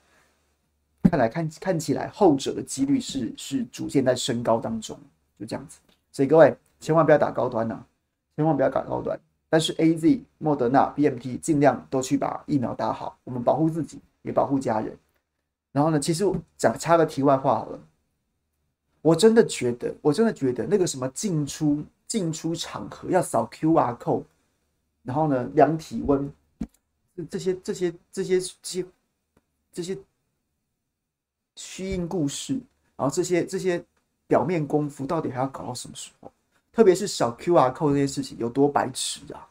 [1.03, 4.97] 看来看看起来，后者的几率是是逐渐在升高当中，
[5.37, 5.77] 就这样子。
[6.13, 7.85] 所以各位千万不要打高端呐、啊，
[8.37, 9.19] 千万不要打高端。
[9.53, 14.97] 但是 A Z、莫德纳、B M T 尽量都去把疫苗打好，我们保护自己，也保护家人。
[15.71, 16.25] 然后呢，其实
[16.57, 17.79] 讲插个题外话好了，
[19.03, 24.23] 我真的觉得，我真的觉得那个什么进出进出场合要扫 Q R code，
[25.03, 26.33] 然后呢量体温，
[27.29, 28.85] 这些这些这些这些
[29.71, 29.95] 这些。
[31.55, 32.55] 虚应故事，
[32.95, 33.85] 然后这些这些
[34.25, 36.32] 表面功夫到底还要搞到什么时候？
[36.73, 39.47] 特别是小 QR code 这些事情有多白痴啊，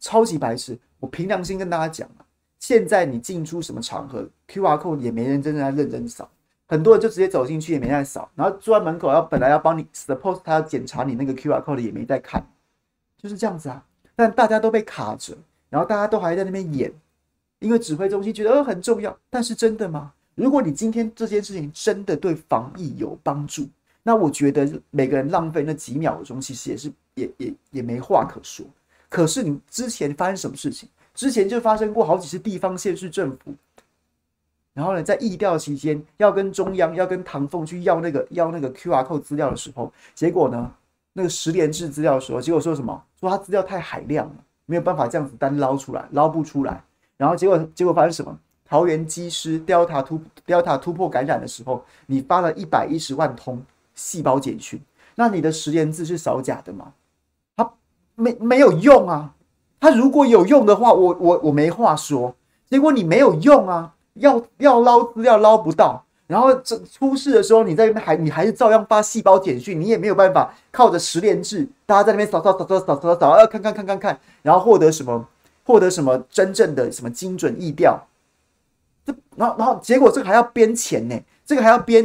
[0.00, 0.76] 超级白痴！
[0.98, 2.24] 我凭良心跟大家讲啊，
[2.58, 6.26] 现在你进出什么场合，QR code 也没人真正在认真扫，
[6.66, 12.42] 很多人就直接走进去也没在扫，然后坐在门口要本来要帮你 suppose 他要检查你那个 QR code 也没在看，
[13.18, 13.84] 就是这样子啊。
[14.16, 15.36] 但大家都被卡着，
[15.68, 16.90] 然后大家都还在那边演，
[17.58, 20.14] 因为指挥中心觉得呃很重要，但是真的吗？
[20.34, 23.68] 如果你今天这件事情真的对防疫有帮助，
[24.04, 28.64] 那我觉得每个人浪费那几秒钟，其实也是也也也没话可说。
[29.08, 30.88] 可是你之前发生什么事情？
[31.14, 33.54] 之前就发生过好几次地方县市政府，
[34.72, 40.70] 然后呢，在疫调期间要跟中央要跟唐凤去要那个要那个 QR code 资料的时候，结果呢，
[41.12, 43.00] 那个十连制资料的时候，结果说什么？
[43.20, 44.34] 说他资料太海量了，
[44.66, 46.82] 没有办法这样子单捞出来，捞不出来。
[47.16, 48.36] 然后结果结果发生什么？
[48.64, 53.62] 桃园机师 Delta 突 Delta 突破感染的时候，你发了一百一十万通
[53.94, 54.80] 细胞简讯，
[55.14, 56.92] 那你的十连制是扫假的吗？
[57.56, 57.70] 它
[58.14, 59.34] 没没有用啊！
[59.80, 62.34] 它如果有用的话，我我我没话说。
[62.70, 75.28] 结果你没有用啊，要要捞资料捞不到，然后这出事的时候，你在那边还你还是照样发细胞简讯，你也没有办法靠着十连制，大家在那边扫扫扫扫扫扫扫，要看看看看看，然后获得什么
[75.64, 78.02] 获得什么真正的什么精准意调。
[79.04, 82.02] 这然后然后结果这个还要编钱呢，这个还要编，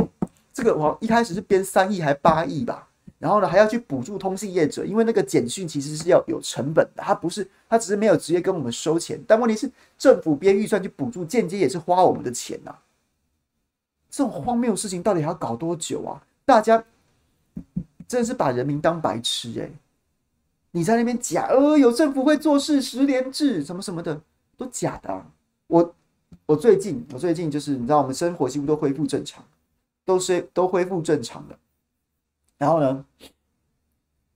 [0.60, 2.86] 这个我一开始是编三亿还八亿吧，
[3.18, 12.80] 然后呢还要去补助通信业者，因为那个简讯其实是要有成本的，它不是它只是没有直接跟我们收钱，但问题是政府编预算去补助，间接也是花我们的钱呐、啊。
[14.10, 16.22] 这种荒谬的事情到底还要搞多久啊？
[16.44, 16.84] 大家
[18.06, 19.72] 真的是把人民当白痴哎、
[20.72, 24.20] 你在那边假呃有政府会做事，实联制什么什么的
[24.58, 25.26] 都假的、
[25.68, 25.96] 我。
[26.46, 29.44] 我最近，我最近就是你知道，我们生活几乎都恢复正常，
[30.10, 31.56] 都是都恢复正常的。
[32.58, 33.06] 然后呢，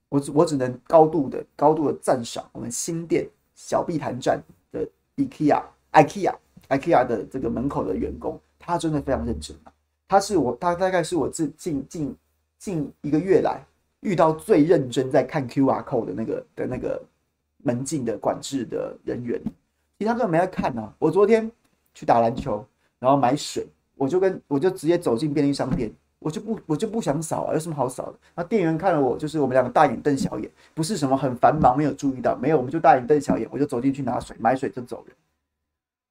[0.08, 5.60] 我我只能高度的高度的赞赏我们新店小碧潭站的 IKEA
[5.90, 6.32] IKEA
[6.68, 9.72] IKEA 的这个门口的员工，他真的非常认真啊。
[10.06, 12.16] 他是我，他大概是我这近近
[12.56, 13.60] 近一个月来
[13.98, 17.02] 遇到最认真在看 QR code 的那个的那个
[17.58, 19.42] 门禁的管制的人员。
[19.98, 20.94] 其他根本没在看呢、啊。
[21.00, 21.50] 我昨天。
[21.96, 22.66] 去打篮球，
[22.98, 28.14] 然后买水，我就跟我就直接走进便利商店，我就不我就不想扫啊，有什么好扫的？
[28.34, 35.16] 那店员看了我，就是我们两个大眼瞪小眼，不是什么很繁忙没有注意到，没有，我们就大眼瞪小眼，我就走进去拿水买水就走人，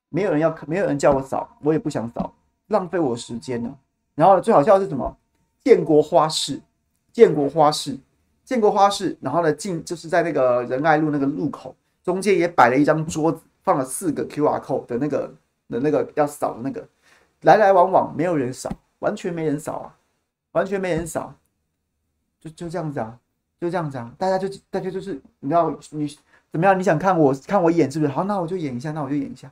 [0.10, 2.34] 没有人要，没有人叫我扫，我也不想扫，
[2.68, 3.76] 浪费我时间呢。
[4.16, 5.18] 然后最好笑的是什么？
[5.64, 6.62] 建国花市，
[7.12, 7.98] 建国花市，
[8.44, 15.34] 建国花市，然后呢进就是在那个仁爱路那个路口中间也摆了一张桌子，放了四个 QR code 的那个
[15.70, 16.86] 的那个要扫的那个，
[17.44, 19.96] 来来往往没有人扫，完全没人扫啊。
[20.54, 21.34] 完全没人扫，
[22.40, 23.18] 就就这样子啊，
[23.60, 26.08] 就这样子啊，大家就大家就是你知道你
[26.52, 26.78] 怎么样？
[26.78, 28.12] 你想看我看我演是不是？
[28.12, 29.52] 好，那我就演一下，那我就演一下。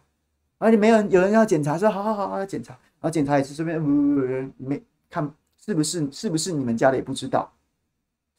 [0.59, 3.81] 而且没有人有人要检查，说好好好好检查，然后检查一次，顺便
[4.57, 5.27] 没看
[5.57, 7.51] 是不是是不是你们家的也不知道，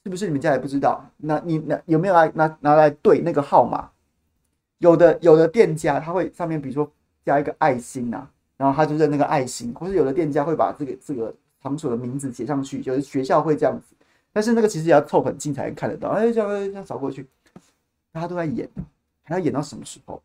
[0.04, 1.04] 是不是你们家也不知道？
[1.16, 3.90] 那你那有没有来拿拿来对那个号码？
[4.78, 6.88] 有的有的店家他会上面比如说
[7.24, 8.30] 加一个爱心啊，
[8.62, 11.34] 然后他就认那个爱心，或是有的店家会把这个这个。
[11.62, 13.94] 场所的名字写上去，有的学校会这样子，
[14.32, 16.08] 但是那个其实也要凑很近才能看得到。
[16.08, 17.24] 哎，这样这样扫过去，
[18.10, 18.68] 大家都在演，
[19.22, 20.20] 还要演到什么时候？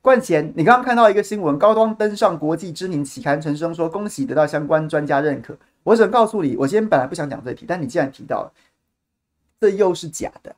[0.00, 5.58] 冠贤，你刚刚看到一个新闻，高端登上国际知名期刊，陈升说恭喜得到相关专家认可。
[5.82, 8.52] 我想告诉你，我今天本来不想讲这题，但你既然提到了，
[9.60, 10.54] 这又是假的。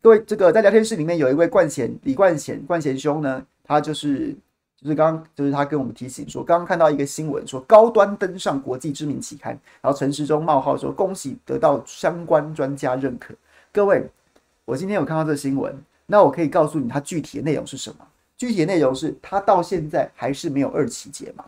[0.00, 4.34] 各位，这个在聊天室里面有一位冠贤，李冠贤，冠贤兄呢，他就是
[4.76, 13.34] 就是刚就是他跟我们提醒说，刚刚看到一个新闻说高端登上国际知名期刊，然后陈时中冒号说恭喜得到相关专家认可。
[13.72, 14.06] 各位，
[14.64, 15.74] 我今天有看到这新闻，
[16.06, 18.06] 那我可以告诉你，它具体的内容是什么？
[18.36, 21.44] 具体的内容是，他到现在还是没有二期解盲，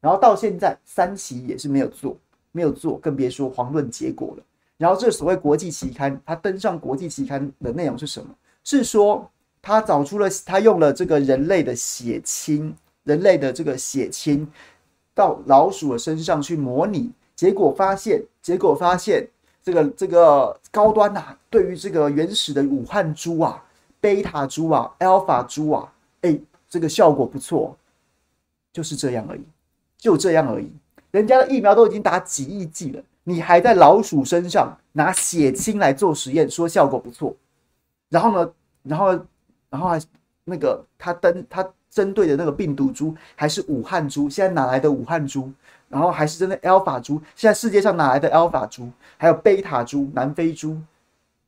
[0.00, 2.16] 然后到现在三期也是没有做，
[2.52, 4.42] 没有做，更别说遑论结果了。
[4.82, 8.34] 然后这所谓国际期刊，他登上国际期刊的内容是什么？
[8.64, 9.30] 是说
[9.62, 14.44] 他找出了他用了这个人类的血清，人类的这个血清
[15.14, 19.24] 到老鼠的身上去模拟，结果发现，结果发现
[19.62, 23.64] 这个这个高端呐，对于这个原始的武汉猪啊、
[24.00, 25.92] 贝塔猪啊、阿尔法猪啊，
[26.22, 26.36] 哎，
[26.68, 27.76] 这个效果不错，
[28.72, 29.44] 就是这样而已，
[29.96, 30.68] 就这样而已。
[31.12, 33.00] 人家的疫苗都已经打几亿剂了。
[33.24, 37.34] 你还在老鼠身上拿血清来做实验，说效果不错，
[38.08, 39.08] 然后呢，然后，
[39.70, 40.02] 然后还
[40.44, 45.52] 那个他登他针对的那个病毒株还是武汉株，现在哪来的武汉株？
[45.88, 48.90] 然后还是真的 Alpha 猪，现在世界上哪来的 Alpha 猪？
[49.18, 50.78] 还有贝塔株、南非株，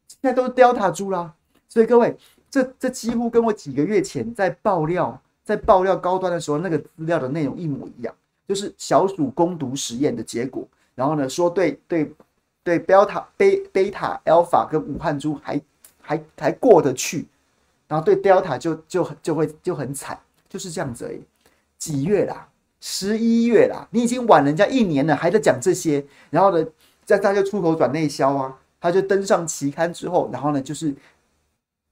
[0.06, 1.32] 现在都是 Delta 猪啦。
[1.66, 2.14] 所以各位，
[2.50, 8.14] 这这几乎跟我几个月前在爆料在爆料高端的时候那个资料的内容一模一样，
[8.46, 10.68] 就是小鼠攻毒实验的结果。
[10.94, 12.12] 然后呢，说对对
[12.62, 15.60] 对，贝塔、贝贝塔、Alpha 跟武汉猪还
[16.00, 17.26] 还还过得去，
[17.88, 21.22] 然后对 Delta 就就就会就很惨，就是这样子而已。
[21.78, 22.48] 几月啦？
[22.80, 23.88] 十一月啦！
[23.90, 26.04] 你已经晚人家一年了，还在讲这些。
[26.30, 26.66] 然后呢，
[27.04, 30.94] 在他就出口转内销啊，他就登上期刊之后，然后呢，就是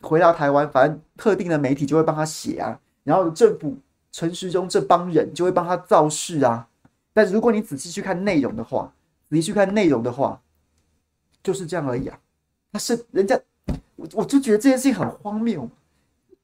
[0.02, 3.76] 回到台湾，反正特定的媒体就会帮他写啊，然后政府
[4.10, 6.68] 陈时中这帮人就会帮他造势啊。
[7.12, 8.92] 但是如果你仔细去看内容的话，
[9.29, 10.40] 仔细去看内容的话，
[11.42, 12.18] 就是这样而已啊。
[12.70, 13.39] 那是人家，
[13.97, 15.68] 我我就觉得这件事情很荒谬。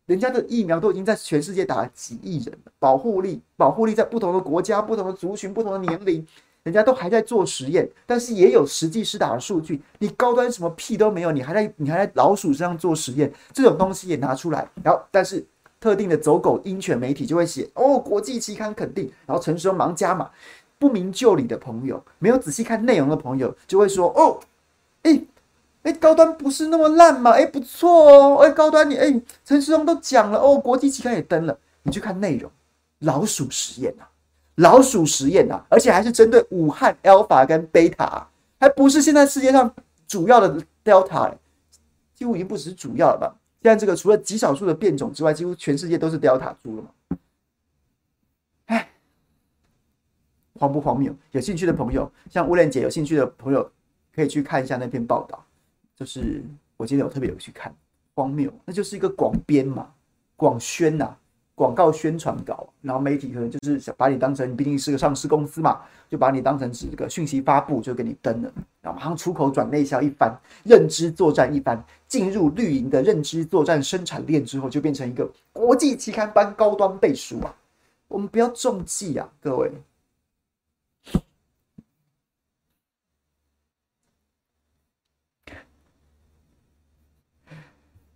[0.06, 6.26] 人家的疫苗都已经在全世界打了几亿人了，保护力保护力在不同的国家、不同的族群、不同的年龄，
[6.62, 9.82] 人家都还在做实验，但是也有实际施打的数据。
[9.98, 15.46] 你高端什么屁都没有，你还在你还在老鼠身上做实验，这种东西也拿出来，然后但是。
[15.80, 20.28] 特定的走狗鹰犬媒体就会写哦，国际期刊肯定，然后陈时中忙加码，
[20.78, 24.40] 不明就里的朋友，没有仔细看内容的朋友就会说哦，
[25.02, 25.20] 哎
[25.82, 32.50] 哎，高端不是那么烂嘛，哎不错哦，哎高端你哎陈时中都讲了哦，国际期刊也登了，你去看内容，
[33.00, 34.08] 老鼠实验啊，
[34.56, 38.28] 老鼠实验啊，而且还是针对武汉 Alpha 跟贝塔，
[38.60, 39.72] 还不是现在世界上
[40.06, 41.32] 主要的 Delta，
[42.14, 43.34] 几乎已经不只是主要了吧。
[43.62, 46.88] 现在这个除了极少数的变种之外，几乎全世界都是 Delta 猪了嘛？
[50.58, 51.14] 荒不荒谬？
[51.30, 53.70] 有兴趣的朋友，像乌莲姐有兴趣的朋友，
[54.14, 55.42] 可以去看一下那篇报道。
[55.96, 56.42] 就是
[56.76, 57.74] 我今天有特别有去看，
[58.14, 59.88] 荒谬，那就是一个广编嘛，
[60.36, 61.16] 广宣呐。
[61.54, 70.32] 广告宣传稿，然后媒体可能就是想把你当成，你毕竟是个上市公司嘛，就把你当成是这个讯息发布，就给你登了，然后马上出口转内销一番，
[70.62, 77.52] 认知作战一番，进入绿营的认知作战生产链之后，就变成一个国际期刊般高端背书啊！
[78.06, 79.72] 我们不要中计啊，各位！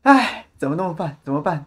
[0.03, 1.17] 哎，怎么那么办？
[1.25, 1.67] 怎么办？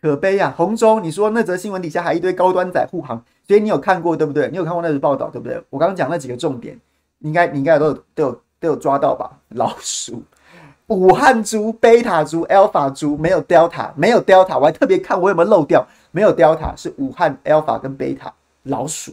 [0.00, 0.54] 可悲呀、啊！
[0.56, 4.48] 洪忠，你说那则新闻底下还一堆高端仔护航，所以你有看过对不对？
[4.48, 5.60] 你有看过那则报道对不对？
[5.70, 6.78] 我刚刚讲那几个重点，
[7.18, 9.38] 应该你应该都有都有都有抓到吧？
[9.48, 10.22] 老鼠。
[10.86, 18.32] 武汉株、贝塔株、Alpha 株没有 Delta，没有 Delta，我还特别看我有没有漏掉，没有 Delta 是武汉 Alpha 跟贝塔
[18.62, 19.12] 老鼠。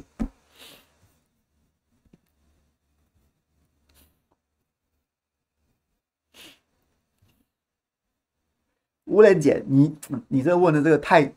[9.15, 9.95] 吴仁姐，你
[10.27, 11.33] 你这问的这个太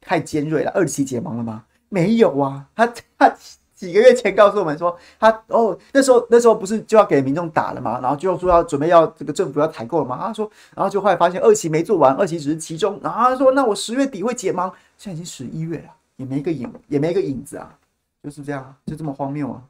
[0.00, 1.64] 太尖锐了，二期解盲了吗？
[1.88, 3.32] 没有啊，他他。
[3.80, 7.98] 几个月前告诉我们说，他哦那时候那时候不是就要给民众打了吗？
[8.02, 10.18] 然后就说要准备要这个政府要采购了吗？
[10.20, 13.00] 他说，然后就后来发现二期没做完，二期只是其中。
[13.02, 17.74] 然后他说，那我十月底会解盲，现在已经十一月了，也没个影，也没个影子啊，
[18.22, 19.62] 就是这样，就这么荒谬啊！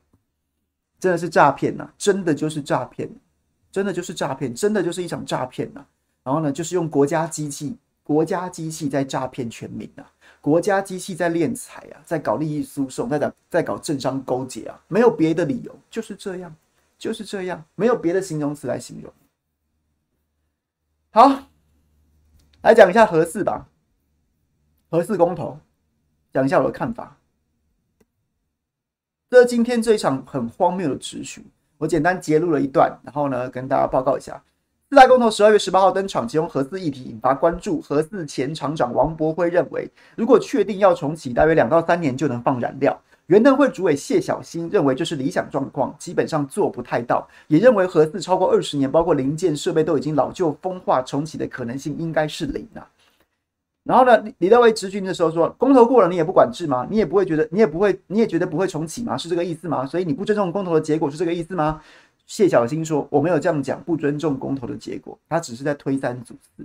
[0.99, 3.09] 真的是诈骗呐，真的就是诈骗，
[3.71, 5.85] 真的就是诈骗，真的就是一场诈骗呐。
[6.23, 10.11] 然后呢，就是用国家机器，国家机器在诈骗全民啊。
[10.43, 16.55] 国家机器在敛财啊，在搞利益输送，在搞在搞政商勾结啊，没有别的理由，就是这样，
[16.99, 19.13] 就是这样，没有别的形容词来形容。
[21.11, 21.49] 好，
[22.63, 23.69] 来讲一下何四吧，
[24.91, 25.59] 何四公投，
[26.33, 27.19] 讲一下我的看法。
[29.29, 31.45] 这今天这一场很荒谬的质询，
[31.79, 34.43] 我简单截录了一段，然后呢，跟大家报告一下。
[34.91, 37.81] 四大公投十二月十八号登场，其中核四议题引发关注。
[37.81, 43.01] 核四前厂长王博辉认为，如果确定要重启，大约两到三年就能放燃料。
[43.27, 47.25] 原能会主委谢小新认为这是理想状况，基本上做不太到。
[47.47, 52.83] 也认为核四超过二十年，包括零件设备都已经老旧风化，重启的可能性应该是零啊。
[53.85, 56.85] 然后呢，李登辉质询的时候说，公投过了你也不管制吗？
[56.91, 59.17] 你也不会觉得，你也不会，你也觉得不会重启吗？
[59.17, 59.87] 是这个意思吗？
[59.87, 61.81] 所以你不尊重公投的结果是这个意思吗？
[62.31, 66.65] 谢小新说：“我没有这样讲，不尊重公投的结果，他只是在推三阻四。”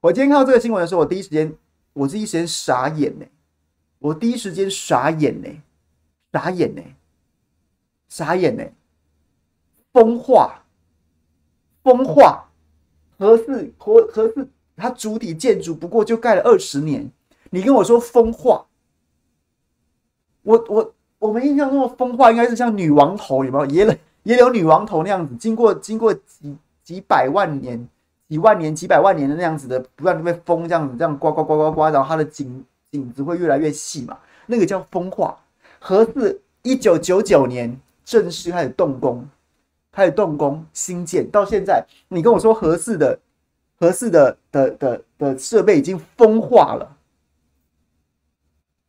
[0.00, 1.54] 我今天看到这个新闻的时候，我第一时间，
[1.92, 3.26] 我第一时间傻眼呢，
[3.98, 5.48] 我第一时间傻眼呢，
[6.32, 6.82] 傻眼呢，
[8.08, 8.64] 傻眼呢，
[9.92, 10.64] 风化，
[11.84, 12.48] 风化，
[13.18, 17.12] 何四何何四，它主体建筑不过就盖了二十年，
[17.50, 18.64] 你跟我说风化，
[20.40, 23.66] 我我我们印象中的风化应该是像女王头，有没有？
[23.66, 23.98] 耶伦。
[24.22, 27.88] 也有女王头那样子，经过经过几几百万年、
[28.28, 34.16] 几万年、几百万年的那样子的，不断被风这样子这样刮刮刮刮刮，然后它的颈颈子会越来越细嘛，
[34.46, 35.36] 那个叫风化。
[35.80, 39.28] 核四一九九九年正式开始动工，
[39.90, 43.18] 开始动工新建，到现在你跟我说核四的
[43.80, 46.96] 核四的的的的设备已经风化了，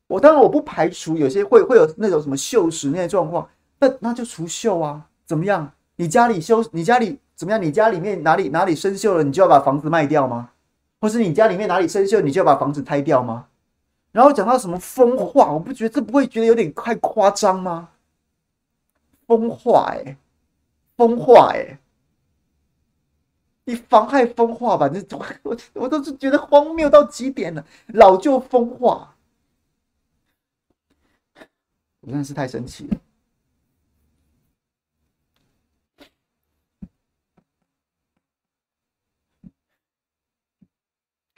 [0.06, 5.08] 我当然我不排除有些会会有那种什么锈蚀那些状况，那那就除锈啊。
[5.26, 5.72] 怎么样？
[5.96, 7.62] 你家里修，你家里怎么样？
[7.62, 10.52] 你家里面哪里哪里生锈了，你就要把房子卖掉吗？
[11.00, 13.48] 或是你家里面哪里生锈，你就要把房子拆掉吗？
[14.12, 17.90] 然后讲到什么风化，我不觉得这不会觉得有点太夸张吗？
[19.26, 20.18] 风化、哎，
[20.96, 21.80] 风化、哎，
[23.66, 24.88] 你妨害风化吧？
[24.90, 29.16] 这我我都是觉得荒谬到极点了，老旧风化，
[32.02, 32.98] 我真的是太生气了。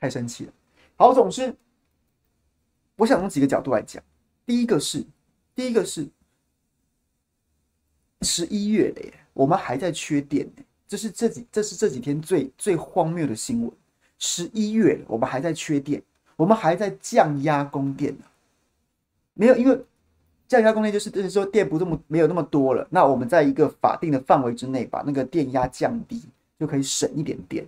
[0.06, 0.54] 太生气了。
[0.96, 1.52] 好，总之，
[2.96, 4.02] 我想从几个角度来讲。
[4.46, 5.04] 第一个是，
[5.56, 6.08] 第一个是
[8.22, 10.64] 十一月了耶，我们还在缺电呢。
[10.88, 13.72] 这是这几，这是这几天最最荒谬的新闻。
[14.20, 16.00] 十一月，我们还在缺电，
[16.36, 18.26] 我们还在降压供电呢。
[19.34, 19.84] 没有，因为
[20.48, 26.22] 降压供电就是就是说电不这么没有那么多了，那我们在一个法定的范围之内，把那个电压降低，
[26.60, 27.68] 就可以省一点电。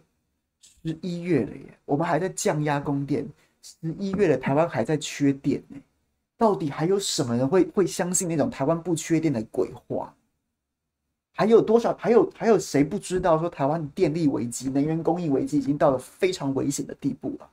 [0.84, 3.28] 十一月了耶，我们还在降压供电。
[3.62, 5.78] 十一月了，台湾还在缺电呢。
[6.38, 10.16] 到底还有什么人会会相信那种台湾不缺电的鬼话？
[11.34, 11.96] 还有多少？
[11.98, 17.50] 还有还有谁不知道说台湾电力危机、能源供应危机已经到了非常危险的地步了？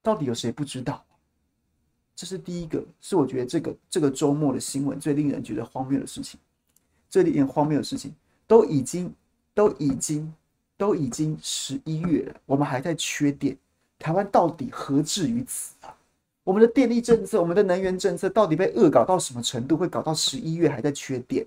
[0.00, 1.04] 到底有谁不知道？
[2.16, 6.38] 这是第一个，是我觉得这个这个周末的新闻最令人觉得荒谬的事情。
[7.10, 8.14] 最令人荒谬的事情，
[8.46, 9.12] 都已经
[9.52, 10.32] 都已经。
[10.76, 13.56] 都已经十一月了，我们还在缺电，
[13.98, 15.96] 台湾到底何至于此啊？
[16.42, 21.46] 我们的电力政策，我们的能源政策到底被恶搞到什么程度，会搞到十一月还在缺电？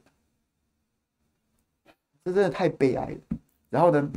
[2.25, 3.17] 这真的太悲哀了。
[3.69, 4.11] 然后呢，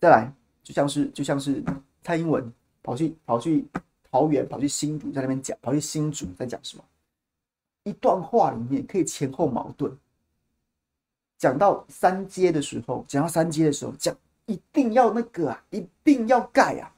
[0.00, 0.32] 再来，
[0.62, 1.62] 就像是就像是
[2.02, 3.64] 蔡英文跑去跑去
[4.10, 6.84] 桃园，跑去新竹，在那边讲，跑去新竹在讲什么？
[7.84, 9.96] 一段话里面可以前后矛盾。
[11.38, 14.14] 讲到三阶的时候，讲到三阶的时候，讲
[14.46, 16.90] 一定要那个啊，一定要盖啊，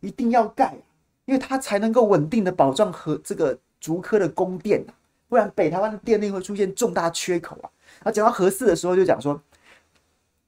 [0.00, 0.76] 一定要盖，
[1.24, 4.94] 因为它才能够稳定的保障和这个竹科的供电啊，
[5.28, 7.70] 不然北台湾的电力会出现重大缺口啊。
[8.00, 9.40] 他讲到核四的时候，就讲说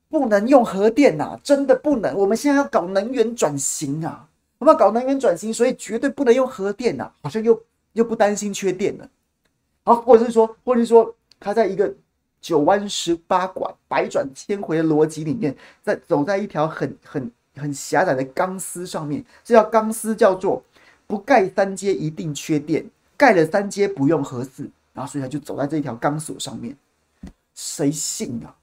[0.08, 2.16] 不能用核电呐，真的不能。
[2.16, 4.28] 我们现在要搞能源转型啊，
[4.58, 7.60] 我们要搞能源转型，所以绝对不能用核电呐，好像又
[7.92, 9.08] 又不担心缺电了。
[9.84, 11.92] 好，或者是说，或者是说，他在一个
[12.40, 19.24] 九弯十八拐、百转千回的逻辑里面，在走在一条很很很狭窄的钢丝上面。
[19.44, 20.62] 这条钢丝叫做
[21.06, 22.84] 不盖三阶一定缺电，
[23.16, 26.76] 盖了三阶不用核四，然后所以他就走在这条钢索上面。
[27.54, 28.56] 谁信啊？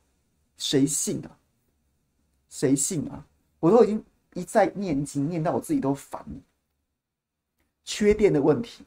[0.58, 1.30] 谁信啊？
[2.50, 3.24] 谁信啊？
[3.60, 4.04] 我都已经
[4.34, 6.26] 一再念经，念到我自己都烦。
[7.84, 8.84] 缺电的问题，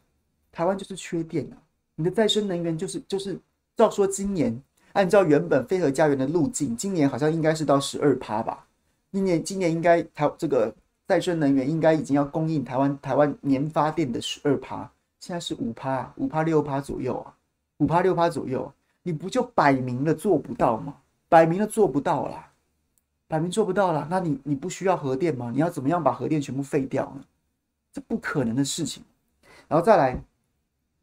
[0.51, 1.57] 台湾就是缺电啊！
[1.95, 3.38] 你的再生能源就是就是，
[3.76, 4.61] 照说今年
[5.01, 8.66] 按照原本飞核家园的路径，今年好像应该是到十二趴吧？
[9.11, 10.70] 今年今年应该台这个
[11.07, 17.32] 再生能源应该已经要供应台湾台湾年发电的十二趴，现在是五趴，五趴六趴左右啊，
[17.78, 18.70] 五趴六趴左右。
[19.03, 20.94] 你不就摆明了做不到吗？
[21.30, 22.53] 摆明了做不到啦，
[23.26, 24.07] 摆明做不到啦。
[24.11, 25.51] 那你你不需要核电吗？
[25.51, 27.24] 你要怎么样把核电全部废掉呢？
[27.90, 29.03] 这不可能的事情。
[29.66, 30.22] 然后再来，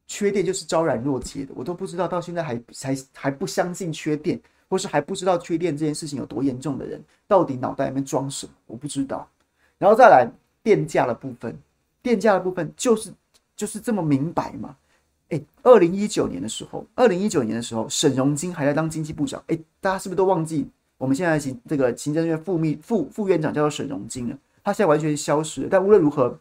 [0.08, 4.40] 缺电就是昭然若揭的，我都不知道到现在还还还不相信缺电，
[4.70, 8.54] 或是还不知道缺电这件事情有多严重的人，到底脑袋里面装什么？
[8.66, 9.28] 我不知道。
[9.78, 10.28] 然后再来
[10.64, 11.56] 电价的部分，
[12.02, 13.14] 电价的部分就是
[13.56, 14.76] 就是这么明白嘛。
[15.30, 19.44] 哎，二零一九年的时候，二零一九年的时候，沈荣金还在当经济部长。
[19.48, 20.66] 哎，大家是不是都忘记
[20.98, 24.38] 我们现在行这个行政院副秘副副院长叫做沈荣金了？
[24.64, 25.68] 他现在完全消失了。
[25.70, 26.40] 但无论如何，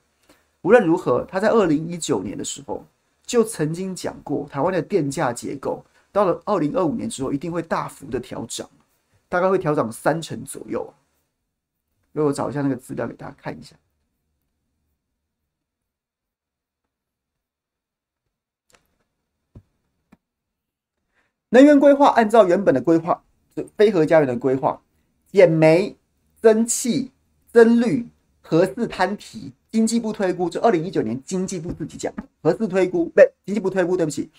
[0.62, 2.84] 无论如何，他在二零一九年的时候
[3.26, 8.70] 就曾经讲过，台湾的电价结构到了二零二五年之后一定会大幅的调涨，
[9.28, 10.94] 大概会调涨三成左右。
[12.12, 13.76] 让我找一下那个资料给大家看一下。
[21.50, 23.22] 能源规划按照原本的规划，
[23.76, 24.80] 非核家园的规划，
[25.26, 25.96] 减煤、
[26.40, 27.12] 增气、
[27.52, 28.08] 增绿、
[28.40, 32.10] 核四摊提，经济部推估，这二零一九年经济部自己讲，
[32.42, 34.30] 核四推估，不，经济部推估，对不起，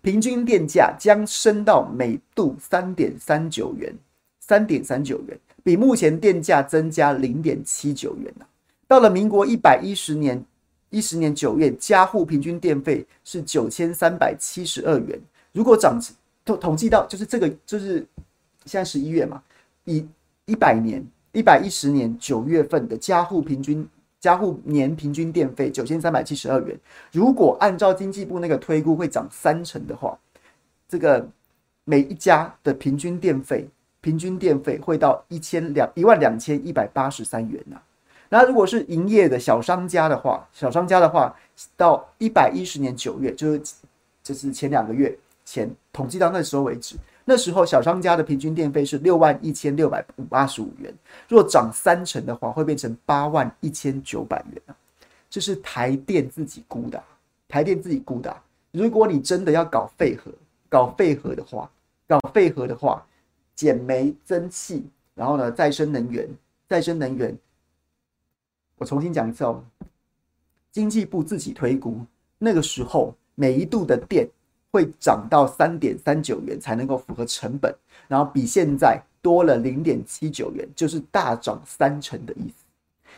[0.00, 3.94] 平均电价将升到每度三点三九元，
[4.40, 8.46] 三点三九元，比目前电价增加零点七九元呐。
[8.88, 10.42] 到了民国一百一十年，
[10.88, 15.20] 一十年九月，家户平均电费是九千三百七十二元，
[15.52, 16.00] 如果涨。
[16.42, 18.06] 统统计到就是这个，就是
[18.64, 19.42] 现在十一月嘛，
[19.84, 20.06] 以
[20.44, 23.86] 一百年一百一十年九月份的家户平均
[24.20, 26.78] 家户年平均电费九千三百七十二元，
[27.12, 30.18] 如果按照经济部那个推估会涨三成的话，
[30.88, 31.26] 这个
[31.84, 33.68] 每一家的平均电费
[34.00, 37.82] 平均电费会到一千两一万两千一百八十三元呐、啊。
[38.28, 41.34] 那如果是营业的小商家的话，小商家的话
[41.76, 43.62] 到一百一十年九月就是
[44.22, 45.16] 就是前两个月。
[45.48, 46.96] 前统计到那时候为止，
[47.28, 50.00] 那时候小商家的平均电费是六万一千六百
[50.30, 50.94] 八十五元，
[51.28, 54.76] 若涨三成的话，会变成八万一千九百元啊！
[55.28, 57.02] 这是台电自己估的，
[57.48, 58.34] 台电自己估的。
[58.70, 60.30] 如果你真的要搞废核，
[60.68, 61.68] 搞废核的话，
[62.06, 63.04] 搞废核的话，
[63.56, 66.28] 减煤增气，然后呢，再生能源，
[66.68, 67.36] 再生能源，
[68.76, 69.64] 我重新讲一次哦，
[70.70, 72.02] 经济部自己推估，
[72.38, 74.28] 那个时候每一度的电。
[74.76, 77.74] 会涨到三点三九元才能够符合成本，
[78.06, 82.64] 然后比现在多了零点七九元，就是大涨三成的意思。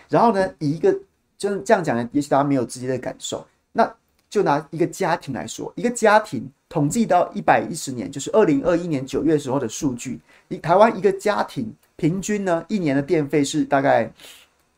[0.08, 0.96] 然后呢，以一个
[1.36, 3.44] 就是这样讲呢，也许大家没有直接的感受。
[3.72, 3.92] 那
[4.30, 14.08] 就拿一个家庭来说，一个家庭统计到一百一十年，就是二零二一年九月时候的数据，以台湾一个家庭平均呢一年的电费是大概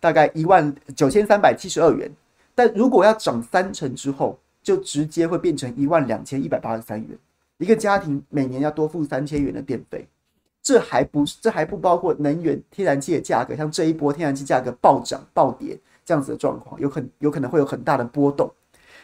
[0.01, 2.11] 大概一万九千三百七十二元，
[2.55, 4.39] 但如果要涨三成之后。
[4.63, 7.19] 就直接会变成一万两千一百八十三元，
[7.59, 10.07] 一个家庭每年要多付三千元的电费，
[10.63, 18.51] 这还不这还不包括能源天然气的价格，像这一波天然气价格暴涨暴跌这样子的状况，有很有可能会有很大的波动。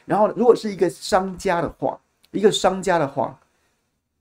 [0.05, 1.99] 然后，如果是一个商家的话，
[2.31, 3.41] 一个商家的话，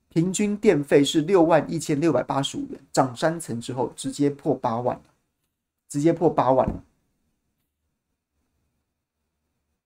[0.08, 5.00] 平均电费是六万一千六百八十五元，涨三层之后直接破八万，
[5.88, 6.66] 直接破八万，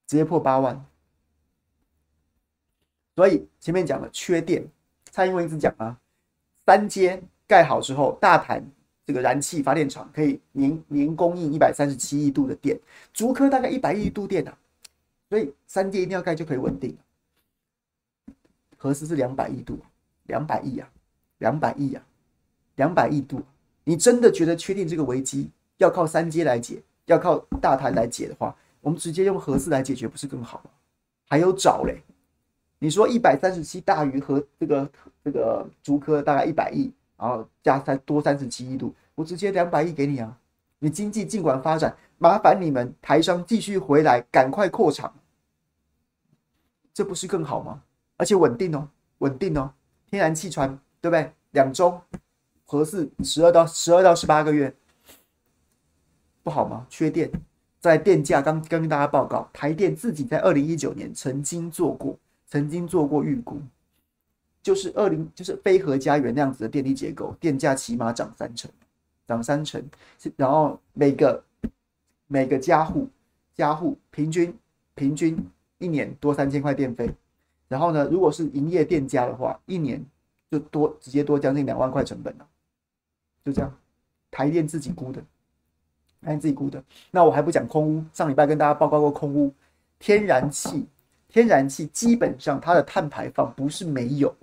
[0.06, 0.86] 直接破八万。
[3.20, 4.66] 所以前面讲了缺电，
[5.10, 5.94] 蔡英文一直讲啊，
[6.64, 8.64] 三阶盖好之后，大潭
[9.04, 12.80] 这个燃气发电厂可以年年供应一百三十七亿度的电，
[13.12, 14.56] 竹科大概一百亿度电啊，
[15.28, 16.96] 所以三阶一定要盖就可以稳定。
[18.78, 19.78] 核四是两百亿度，
[20.24, 20.90] 两百亿啊，
[21.40, 22.02] 两百亿啊，
[22.76, 23.42] 两百亿度，
[23.84, 30.70] 你真的觉得确定这个危机要靠三阶来解，要靠大台来解的话，我们直接用核四来解决不是更好吗？
[31.28, 32.02] 还有找嘞，
[32.82, 34.90] 你说一百三十七大于和这个
[35.22, 40.36] 这个竹科大概一百亿，然后加三多三十七亿度，我直接两百亿给你啊！
[40.78, 45.14] 你经济尽管发展，麻烦你们台商继续回来，赶快扩厂，
[46.94, 47.82] 这不是更好吗？
[48.16, 49.74] 而且稳定哦，稳定哦，
[50.06, 50.70] 天然气船
[51.02, 51.30] 对不对？
[51.50, 52.00] 两周，
[52.64, 54.74] 合适十二到十二到十八个月，
[56.42, 56.86] 不好吗？
[56.88, 57.30] 缺电。
[57.78, 62.18] 在电价刚刚跟大家报告，台电自己在二零一九年曾经做过，
[62.50, 63.58] 曾经做过预估，
[64.62, 68.70] 就是二零就是非核家园那样子的电力结构，电价起码涨三成，
[69.26, 69.82] 涨三成，
[70.36, 71.42] 然后每个
[72.26, 73.08] 每个家户
[73.54, 74.52] 家户平均
[74.94, 75.38] 平均
[75.78, 77.08] 一年多三千块电费，
[77.68, 80.04] 然后呢，如果是营业电价的话，一年
[80.50, 82.46] 就多直接多将近两万块成本了，
[83.44, 83.72] 就这样，
[84.30, 85.22] 台电自己估的。
[86.22, 88.04] 按自己估的，那我还不讲空屋。
[88.12, 89.50] 上礼拜跟大家报告过空屋，
[89.98, 90.86] 天然气，
[91.30, 94.34] 天然气基本上它的碳排放不是没有，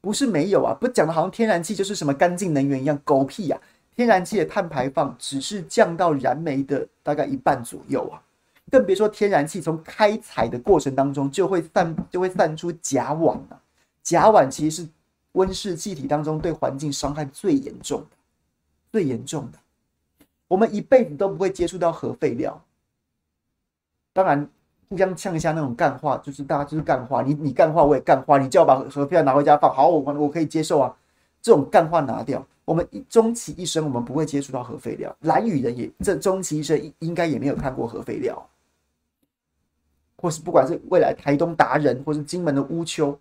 [0.00, 3.60] 不是没有啊，不讲的好像天然气就是什么干净能源一样，狗屁呀！
[3.94, 8.22] 天然气的碳排放只是降到燃煤的大概一半左右啊，
[8.70, 13.60] 更别说天然气从开采的过程当中就会散就会散出甲烷啊，
[14.02, 14.88] 甲烷其实是
[15.32, 18.16] 温室气体当中对环境伤害最严重的，
[18.90, 19.58] 最严重的。
[20.48, 22.62] 我们一辈子都不会接触到核废料，
[24.14, 24.48] 当然
[24.92, 30.94] 互相呛一下那种干话，就是大家就是干话，你你干话我也干话，你叫我把核废料拿回家放，好，我我可以接受啊。
[31.40, 35.16] 这种干话拿掉，我们终其一生我们不会接触到核废料。
[35.20, 38.46] 蓝屿人也这终其一生应该也没有看过核废料，
[40.16, 43.18] 或是不管是未来台东达人，或是金门的乌丘，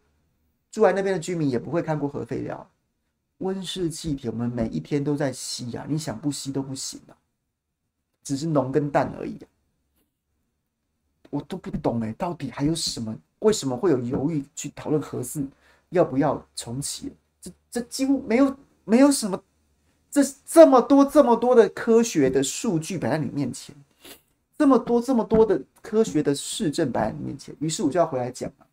[0.70, 2.70] 住在那边的居民也不会看过核废料。
[3.38, 7.16] 温室气体我们每一天都在吸啊，你想不吸都不行啊。
[8.24, 9.40] 只是浓跟淡而已，
[11.32, 13.18] 我都不懂哎，到底还有什么？
[13.40, 15.44] 为什么会有犹豫去讨论合适
[15.90, 17.12] 要不要重启？
[17.42, 18.56] 这这几乎没有
[18.86, 19.42] 没有什么，
[20.12, 23.76] 这这么多这么多的科学的数据摆在你面前，
[24.58, 28.68] 这么多这么多的科学的事证摆在你面前，于是我就要回来讲啊，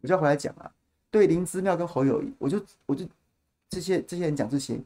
[0.00, 0.70] 我就要回来讲啊。
[1.10, 3.04] 对林之妙跟侯友谊，我就我就
[3.68, 4.80] 这些这些人讲这些，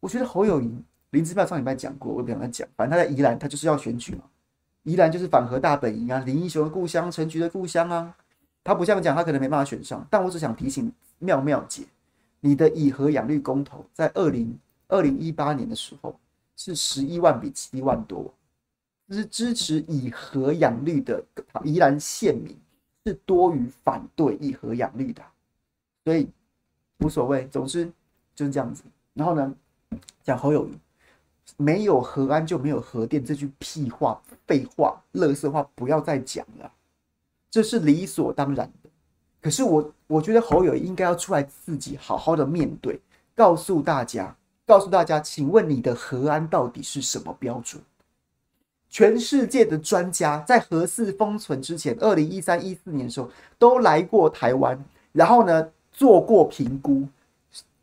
[0.00, 0.72] 我觉得侯友谊。
[1.10, 2.68] 林之妙上礼拜讲过，我不想再讲。
[2.76, 4.22] 反正他在宜兰，他就是要选举嘛。
[4.84, 8.16] 宜兰就是反核大本营啊，林英雄的故乡，陈菊的故乡啊。
[8.64, 10.06] 他不像讲，他可能没办法选上。
[10.10, 11.84] 但我只想提醒妙妙姐，
[12.40, 14.58] 你的以核养绿公投在二零
[14.88, 16.18] 二零一八年的时候
[16.56, 18.32] 是十一万比七万多，
[19.08, 21.22] 就是支持以核养绿的
[21.64, 22.56] 宜兰县民
[23.06, 25.22] 是多于反对以核养绿的，
[26.04, 26.28] 所以
[26.98, 27.46] 无所谓。
[27.48, 27.90] 总之
[28.34, 28.82] 就是这样子。
[29.14, 29.54] 然后呢，
[30.22, 30.68] 讲侯友。
[31.56, 36.70] 没有核安就没有核电，这句屁话、废话、垃圾话不要再讲了，
[37.50, 38.90] 这是理所当然的。
[39.40, 43.00] 可是我我觉得侯友应该要出来自己好好的面对，
[43.34, 44.36] 告诉大家，
[44.66, 47.82] 告诉大家，请问你的核安到底是什么标准？
[48.88, 54.78] 全世界的专家在核四封存之前，二零一三、一四年的时候都来过台湾，
[55.12, 57.06] 然后呢做过评估。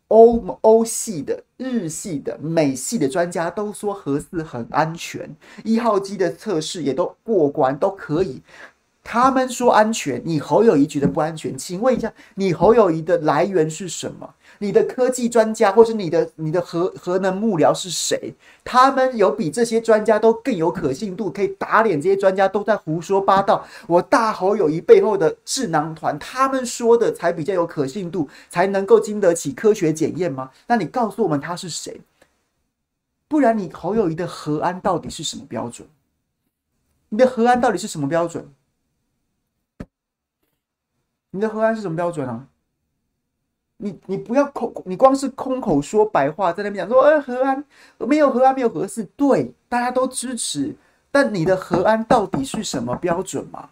[0.08, 8.42] 欧欧系的、日系的、美系的专家都说核四很安全，一号机的测试也都过关，都可以。
[9.04, 11.56] 他们说安全，你侯友谊觉得不安全？
[11.56, 14.34] 请问一下，你侯友谊的来源是什么？
[14.58, 18.34] 你的科技专家，或是你的你的核核能幕僚是谁？
[18.64, 23.66] 他们有比这些专家都更有可信度，可以打脸这些专家都在胡说八道。
[23.86, 30.50] 我大侯友谊背后的智囊团，他们说的才比较有可信度，才能够经得起科学检验吗？
[30.66, 32.00] 那你告诉我们他是谁？
[33.28, 35.86] 不然你侯友谊的核安到底是什么标准？
[37.10, 38.52] 你的核安到底是什么标准？
[41.30, 42.46] 你的核安是什么标准啊？
[43.80, 47.64] 你你不要空，你光是空口说白话，在那边讲说，呃，核安
[47.98, 50.74] 没有核安，没有核四，对，大家都支持，
[51.12, 53.70] 但你的核安到底是什么标准嘛？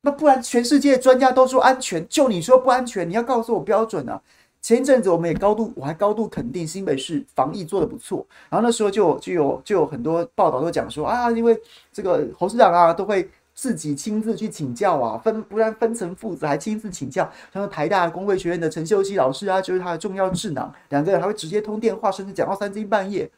[0.00, 4.20] 那不然全世界专家都说安全，就你说不安全，你要告诉我标准啊！
[4.62, 11.60] 前一阵子我们也高度，我还高度肯定新北市防疫做得不错，然后那时候就就有就有很多报道都讲说啊，因为
[11.92, 13.28] 这个侯市长啊都会。
[13.58, 17.28] 自己亲自去请教啊，分不但分层负责，还亲自请教。
[17.52, 23.28] 像台大公会学院的陈秀熙老师啊，就是他的重要智囊，两个人还会直接通电话，甚至讲到三更半夜。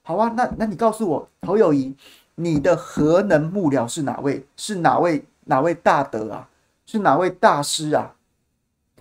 [0.00, 1.94] 好啊，那那你告诉我，侯友宜，
[2.36, 4.46] 你的核能幕僚是哪位？
[4.56, 5.22] 是哪位？
[5.44, 6.48] 哪位大德啊？
[6.86, 8.14] 是哪位大师啊？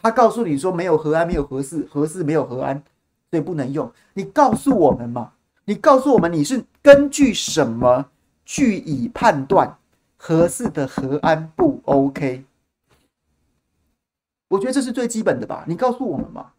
[0.02, 2.84] 他告诉你说没有核安，没有核四，核四没有核安，
[3.32, 3.90] 所以不能用。
[4.14, 5.32] 你告诉我们嘛？
[5.64, 8.08] 你告诉我们你是根据什么？
[8.44, 9.78] 据以判断
[10.18, 12.46] 合适的核安不 OK。
[14.48, 15.66] 我觉得这是最基本的吧？
[15.68, 16.54] 你告诉我们嘛，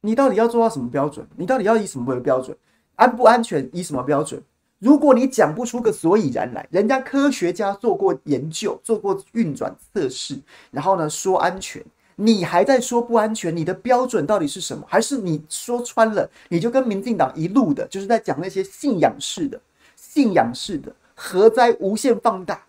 [0.00, 1.26] 你到底要做到什么标准？
[1.36, 2.56] 你到底要以什么为标准？
[2.94, 4.42] 安不安全以什么标准？
[4.78, 10.40] 如果你讲不出个所以然来，人家科学家做过研究，做过运转测试，
[10.70, 11.84] 然后呢说安全，
[12.16, 14.84] 你还在说不安全，你的标准到底是什么？
[14.88, 19.60] 还是你说穿了，你就跟民进党一路的，就是在讲那些信仰式的、
[19.96, 22.62] 信仰式的核灾无限放大。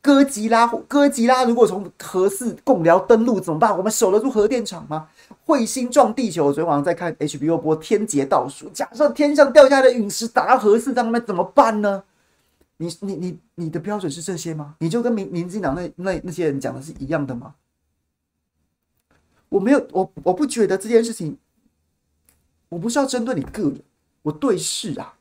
[0.00, 3.76] 哥吉拉，哥吉拉如果从核四共寮登陆怎么办？
[3.76, 5.08] 我们守得住核电厂吗？
[5.44, 12.04] 彗星撞地球，昨天晚上在看 HBO 播《天劫倒数》，假设天上掉下来的陨石砸核四上面怎么办呢？
[12.76, 14.76] 你你你你的标准是这些吗？
[14.78, 17.54] 你就跟民民进党那那那些人讲的是一样的吗？
[19.48, 21.36] 我没有，我我不觉得这件事情，
[22.68, 23.82] 我不是要针对你个人，
[24.22, 25.14] 我对事啊。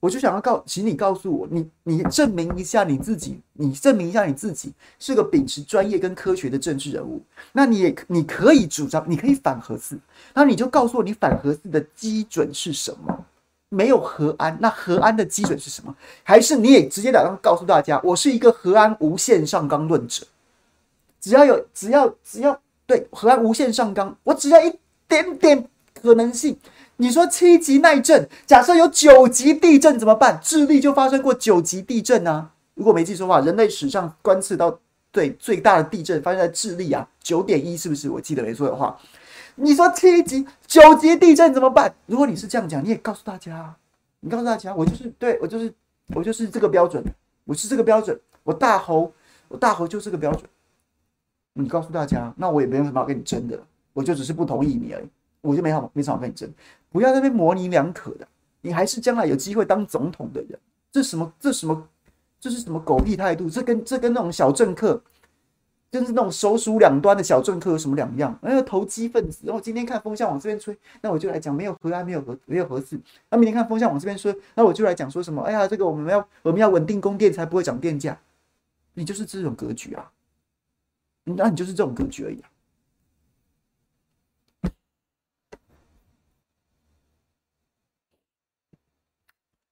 [0.00, 7.20] 我就想要告，请你告诉我，你你证明一下你自己，你证明一下你自己是个秉持专业跟科学的政治人物。
[7.52, 9.98] 那你也你可以主张，你可以反核四，
[10.32, 13.26] 那你就告诉我你反核四的基准是什么？
[13.68, 15.94] 没有核安，那核安的基准是什么？
[16.22, 20.26] 还是你也直接了当告诉大家，我是一个核安无限上纲论者，
[21.20, 22.58] 只要有只要只要
[22.90, 24.74] 对核安无限上纲，我只要一
[25.06, 25.64] 点点
[26.02, 26.58] 可能性。
[26.96, 30.40] 你说七级耐震，假设有九级地震怎么办？
[30.42, 32.50] 智利就发生过九级地震啊！
[32.74, 34.76] 如果没记错的话，人类史上观测到
[35.12, 38.10] 对最大的地震发生在智利啊，九点一是不是？
[38.10, 38.98] 我记得没错的话，
[39.54, 41.94] 你说七级、九级地震怎么办？
[42.06, 43.72] 如果你是这样讲，你也告诉大家，
[44.18, 45.72] 你告诉大家，我就是对我就是
[46.08, 47.04] 我就是这个标准，
[47.44, 49.12] 我是这个标准，我大猴
[49.46, 50.42] 我大猴就是这个标准。
[51.60, 53.60] 你告诉大家，那我也没有什么要跟你争的，
[53.92, 55.06] 我就只是不同意你而已。
[55.42, 56.46] 我就没好没什么跟你争，
[56.90, 58.28] 不要在那边模棱两可的，
[58.60, 60.58] 你还是将来有机会当总统的人，
[60.92, 61.88] 这什么这什么
[62.38, 63.48] 这是什么狗屁态度？
[63.48, 65.02] 这跟这跟那种小政客，
[65.90, 68.38] 就是那种首鼠两端的小政客有什么两样？
[68.42, 73.00] 那个投机分子，然后今天看风向往这边吹，那我就来讲没有核安，没有核没有核四。
[73.30, 75.40] 那明天看风向往这边吹，那我就来讲说什么？
[75.40, 78.18] 哎呀，这个我们要我们要稳定供电才不会涨电价。
[78.92, 80.10] 你就是这种格局啊，
[81.36, 82.50] 那你就是这种格局而已啊。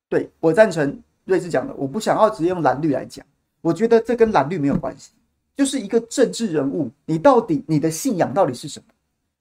[0.08, 3.24] 对，我赞成瑞士讲的，我不想要直接用蓝绿来讲，
[3.60, 5.12] 我觉得这跟蓝绿没有关系，
[5.54, 8.86] 就是一个政治人物，你到底你的信仰到底是什么？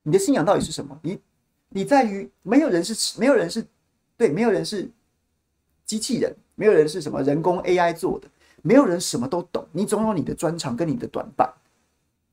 [0.04, 1.00] 你的信仰到底是什么？
[1.02, 1.18] 你
[1.70, 3.66] 你在于没有人是没有人是
[4.18, 4.92] 对，没有人是
[5.86, 8.28] 机器人，没有人是什么人工 AI 做的，
[8.62, 11.50] 没有人什么都懂，你总有你的专长跟你的短板，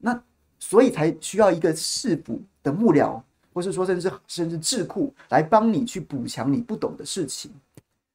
[0.04, 0.22] 那
[0.58, 3.18] 所以才需要一个市府的幕僚，
[3.54, 7.50] 或是说甚至甚至智库来帮你去补强你不懂的事情。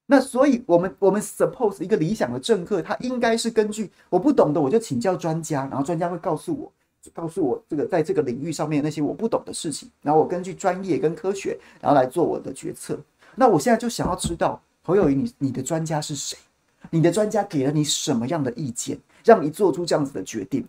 [0.06, 6.72] 那所以，我们我们 suppose 一个理想的政客，他应该是根据我不懂的，我就请教专家，然后专家会告诉我，
[7.12, 12.96] 告诉我这个在这个领域上面那些我不懂的事情，然后我根据专业跟科学，然后来做我的决策。
[13.34, 16.38] 那我现在就想要知道，侯友宜，你你的专家是谁？
[16.90, 20.66] 你的专家给了你什么样的意见，让你做出这样子的决定？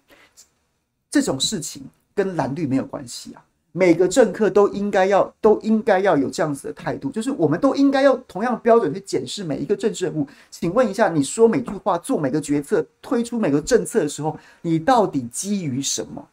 [1.12, 1.84] 这种事情
[2.16, 3.46] 跟蓝绿没有关系啊。
[3.74, 10.28] 每个政客都应该要都应该要有这样子的态度，就是我们都应该要同样标准去检视每一个政治人物。
[10.50, 16.28] 请问一下，你说每句话、做每个决策、推出每个政策的时候，你到底基于什么？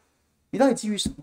[0.49, 1.15] 你到底基于什么？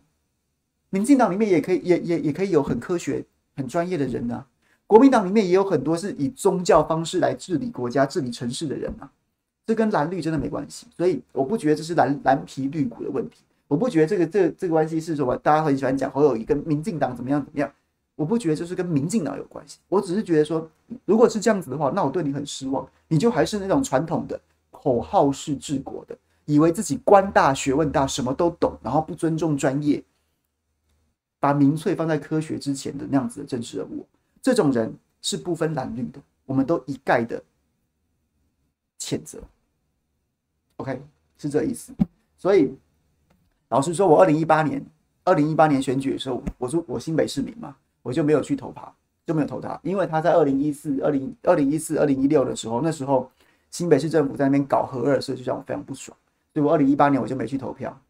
[0.88, 3.22] 民进党里面也可以，也也也可以有很科学、
[3.54, 4.46] 很专业的人啊。
[4.86, 9.10] 国民党里面也有很多是以宗教方式来治理国家、治理城市的人啊。
[9.66, 13.42] 这跟蓝绿真的没关系，所以我不觉得这是蓝蓝皮绿骨的问题。
[13.66, 17.68] 我不觉得这个这个、这个关系是什么，大家很喜欢讲侯友宜跟民进党怎么样怎么样。
[18.14, 19.78] 我不觉得这是跟民进党有关系。
[19.88, 20.70] 我只是觉得说，
[21.04, 22.88] 如果是这样子的话，那我对你很失望。
[23.08, 24.40] 你就还是那种传统的
[24.70, 30.00] 口号式治国的，以为自己官大学问大，什么都懂，然后不尊重专业，
[31.40, 34.06] 把民粹放在科学之前的那样子的政治人物。
[34.40, 37.42] 这种人是不分蓝绿的，我们都一概的
[38.98, 39.40] 谴责。
[40.76, 41.00] OK，
[41.38, 41.92] 是这意思。
[42.36, 42.74] 所以。
[43.70, 44.80] 老实说，我二零一八年，
[45.24, 48.94] 二零一八年选举的时候，我说我新北市民嘛，我就没有去投他，
[49.26, 53.28] 就没有投他，因为他在二零一四、二零二零一四、二零一六的时候，那时候
[53.72, 56.16] 新北市政府在那边搞核二，所以就让我非常不爽，
[56.54, 58.00] 所以我二零一八年我就没去投票，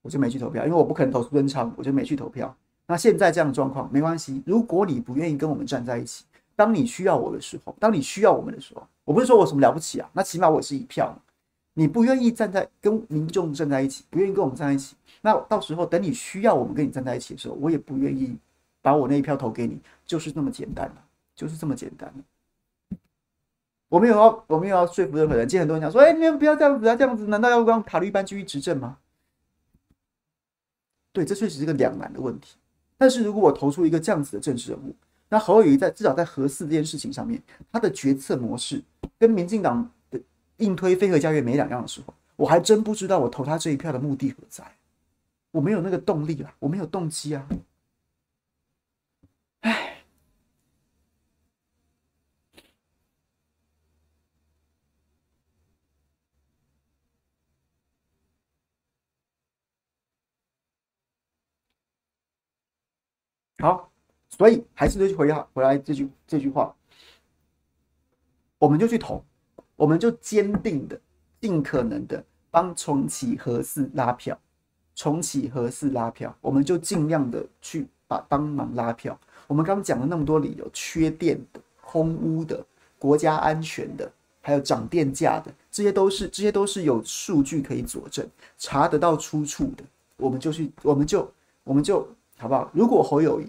[0.00, 2.56] 我就没去投票，因为我不可能投苏贞昌，我就没去投票。
[2.86, 6.24] 那现在这样的状况没关系，如果你不愿意跟我们站在一起，
[6.56, 11.14] 当你需要我的时候，当你需要我们的时候，我不是说我什么了不起啊，那起码我是一票。
[11.74, 14.94] 你不愿意站在跟民众站在一起，不愿意跟我们站在一起。
[15.20, 18.36] 那到时候等你需要我们跟你站在一起的时候，我也不愿意
[18.80, 21.04] 把我那一票投给你，就是这么简单了，
[21.34, 22.12] 就是这么简单。
[23.88, 25.46] 我没有要，我没有要说服任何人。
[25.46, 28.98] 今天很多人讲说，哎、你们不要这样子啊，这样子难道要让塔利班继续执政吗？
[31.12, 32.56] 对，这确实是个两难的问题。
[32.96, 34.94] 但是如果我投出一个这样子的政治人物，
[35.28, 38.82] 那侯友宜在至少在核四这件事情上面，他的决策模式
[39.18, 39.90] 跟民进党
[40.62, 44.64] 硬推飞鹤家园没两样的时候，我还真不知道我投他这一票的目的何在。
[45.50, 47.46] 我没有那个动力啊，我没有动机啊。
[49.60, 50.02] 唉，
[63.58, 63.92] 好，
[64.30, 66.74] 所以还是这句回来回来这句这句话，
[68.58, 69.24] 我们就去投，
[69.76, 70.98] 我们就坚定的、
[71.40, 74.38] 尽可能的帮重启核四拉票。
[74.94, 79.18] 重启核四拉票，我们就尽量的去把帮忙拉票。
[79.46, 82.62] 我们刚刚讲了那么多理由，缺电的、空屋的、
[82.98, 84.12] 国家安全的，
[84.42, 89.82] 还有涨电价的，这些都是这些都是有数据可以佐证、查得到出处的。
[90.18, 91.32] 我们就去，我们就
[91.64, 92.06] 我们就
[92.36, 92.70] 好不好？
[92.74, 93.46] 如果侯友宜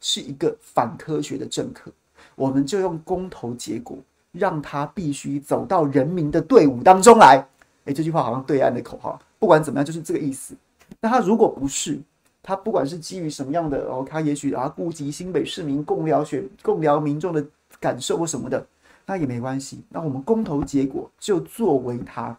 [0.00, 1.90] 是一个反科学的政客，
[2.34, 3.96] 我们就用公投结果
[4.34, 7.42] 让他必须走到人民的队伍当中来。
[7.86, 10.54] 诶，这句话好像对岸的口号，不管怎么样，就是这个意思。
[11.00, 12.00] 那他如果不是，
[12.42, 17.44] 他不管是基于什么样的，哦，他也许啊顾及新北市民共疗选共疗民众的
[17.80, 18.66] 感受或什么的，
[19.06, 19.82] 那也没关系。
[19.88, 22.36] 那我们公投结果就作为他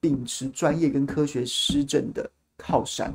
[0.00, 3.12] 秉持专业跟科学施政的靠山。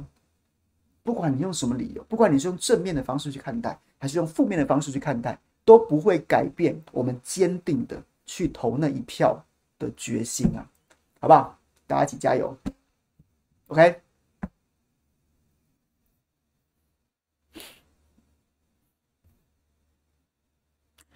[1.04, 9.46] 不管你用什么理由，不管你是用正面的方式去看待，还是用负面的方式去看待，都不会改变我们坚定的去投那一票
[9.78, 10.70] 的决心啊，
[11.20, 11.58] 好不好？
[11.88, 12.58] 大家一起加油
[13.68, 14.02] ，OK。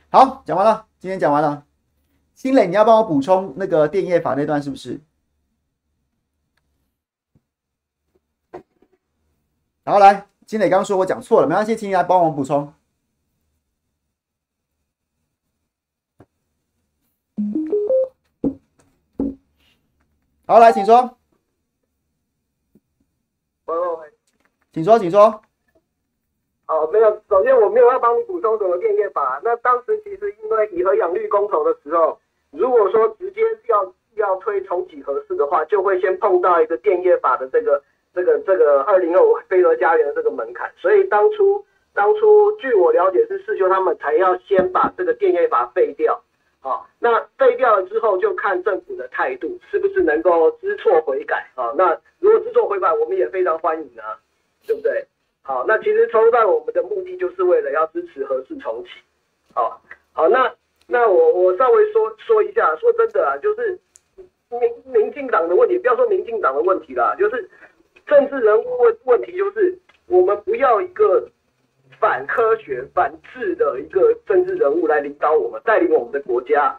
[0.10, 1.66] 好，讲完了，今天讲完了。
[2.36, 5.00] 新磊，你要帮我补充那个电业法那段是不是？
[9.84, 12.74] 然后来，新磊刚刚说我讲错了，没关系，请你来帮我补充。
[20.48, 21.18] 好，来，请说。
[23.66, 24.14] 喂喂喂，
[24.72, 25.42] 请说，请说。
[26.68, 27.10] 哦，没有。
[27.28, 29.42] 首先，我没有要帮你补充什么电业法。
[29.44, 32.20] 那当时其实因为以和养绿公投的时候，
[32.52, 37.82] 如果说直接要要推重启合适的话，就会先碰到一个电业法的这个
[38.14, 40.72] 这个这个二零二五飞鹅家园的这个门槛。
[40.78, 41.66] 所以当初
[41.96, 46.22] 当初据我了解是世修他们才要先把这个电业法废掉。
[46.66, 51.72] 好，那废掉了之后，就看政府的态度是不是能够知错悔改啊。
[51.78, 54.18] 那如果知错悔改，我们也非常欢迎啊，
[54.66, 55.06] 对不对？
[55.44, 58.90] 好，那其实从来我们的目的就是为了要支持核四重启。
[59.54, 59.80] 好，
[60.12, 60.52] 好，那
[60.88, 63.80] 那我我稍微说说一下，说真的啊，就是
[64.50, 64.60] 民
[64.92, 67.48] 民进党的问题，不要说民进党的问题啦，就是
[68.08, 71.30] 政治人物问问题，就是我们不要一个
[72.06, 76.78] 反科学、反智的一个政治人物来领导我们，带领我们的国家，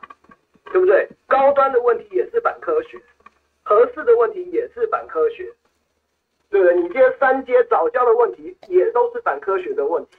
[0.72, 1.04] 对不对？
[1.26, 2.96] 高端的问题也是反科学，
[3.64, 5.52] 合适的问题也是反科学。
[6.48, 10.10] 对不对，你这三阶早教的问题也都是反科学的问题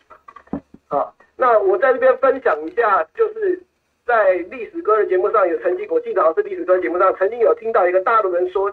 [0.90, 1.10] 啊。
[1.38, 3.64] 那我在这边分享一下，就是
[4.06, 8.70] 在历史哥的节目上有曾经，我记得好像是历史哥节目上曾经有听到一个大陆人说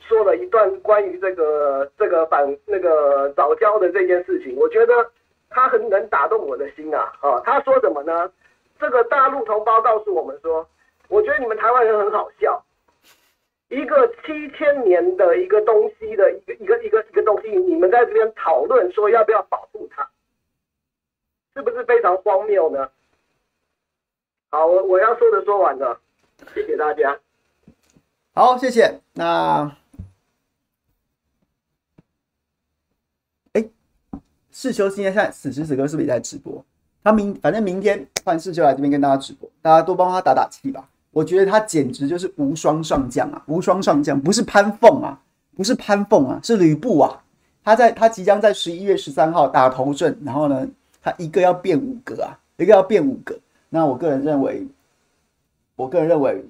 [0.00, 5.10] 说了一段关于这个这个反那个早教的这件事情，我觉得
[5.50, 7.12] 他很能打动我的心啊。
[7.20, 8.30] 啊，他说什么呢？
[8.78, 10.68] 这个大陆同胞告诉我们说，
[11.08, 12.64] 我觉得你们台湾人很好笑。
[13.68, 20.08] 一个七千年的一个东西的一个一个一个一个东西，你们在这边讨论说要不要保护它，
[21.54, 22.88] 是不是非常荒谬呢？
[24.50, 26.00] 好，我我要说的说完了，
[26.54, 27.18] 谢谢大家。
[28.32, 29.00] 好，谢谢。
[29.12, 29.76] 那，
[33.52, 33.68] 哎，
[34.60, 36.64] 世修今天现在此时此刻是不是也在直播？
[37.04, 40.88] 他明反正明天换世修来这边跟大家直播，大家多帮他打打气吧。
[41.12, 43.40] 我觉得他简直就是无双上将啊！
[43.46, 45.20] 无双上将不是潘凤啊，
[45.56, 47.22] 不是潘凤啊，是吕布啊！
[47.62, 50.66] 他在他即将在十一月十三号打头阵，然后呢，
[51.00, 53.38] 他一个要变五个啊，一个要变五个。
[53.68, 54.66] 那我个人认为，
[55.76, 56.44] 我个人认为，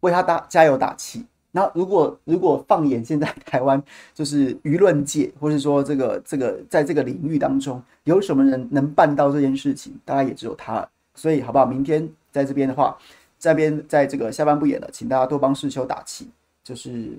[0.00, 1.24] 为他打加油打气。
[1.56, 3.82] 那如果如果放眼现在台湾，
[4.12, 9.98] 就是舆论界，或者说这个这个在这个领域当中，有什么人能办到这件事情？
[10.04, 10.90] 大概也只有他了。
[11.14, 11.64] 所以好不好？
[11.64, 12.12] 明天。
[12.34, 12.98] 在这边的话，
[13.38, 16.28] 这边在这个下半部演了，请大家多帮世修打气，
[16.64, 17.16] 就是，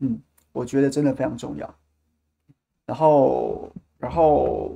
[0.00, 0.20] 嗯，
[0.52, 1.74] 我觉得真的非常重要。
[2.84, 4.70] 然后，然后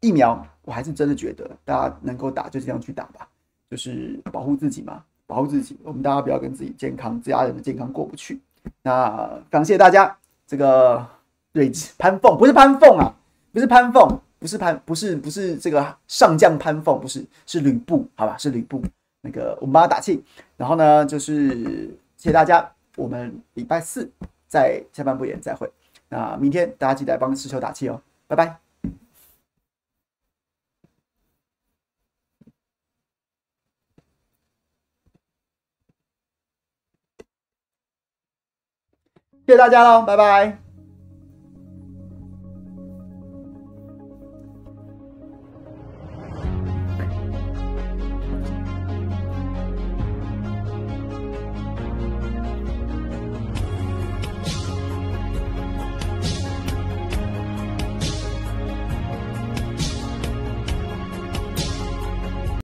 [0.00, 3.28] 疫苗，我还是真的觉得大家能够打就这样去打吧。
[3.70, 8.40] 就是保护自己嘛，保护自己，我们大家不要跟自己健康、自家人的健康过不去。
[8.82, 10.16] 那感谢大家，
[10.46, 11.04] 这个
[11.52, 13.12] 对潘凤不是潘凤啊，
[13.52, 18.82] 不是潘凤，不是潘，不是不是这个上将潘凤，不是是吕布，好吧，是吕布。
[19.22, 20.22] 那个我们帮他打气，
[20.56, 24.08] 然后呢，就是谢谢大家，我们礼拜四
[24.46, 25.68] 在下半部演再会。
[26.08, 28.65] 那明天大家记得来帮石球打气哦，拜拜。
[39.46, 40.65] 谢谢大家喽，拜拜。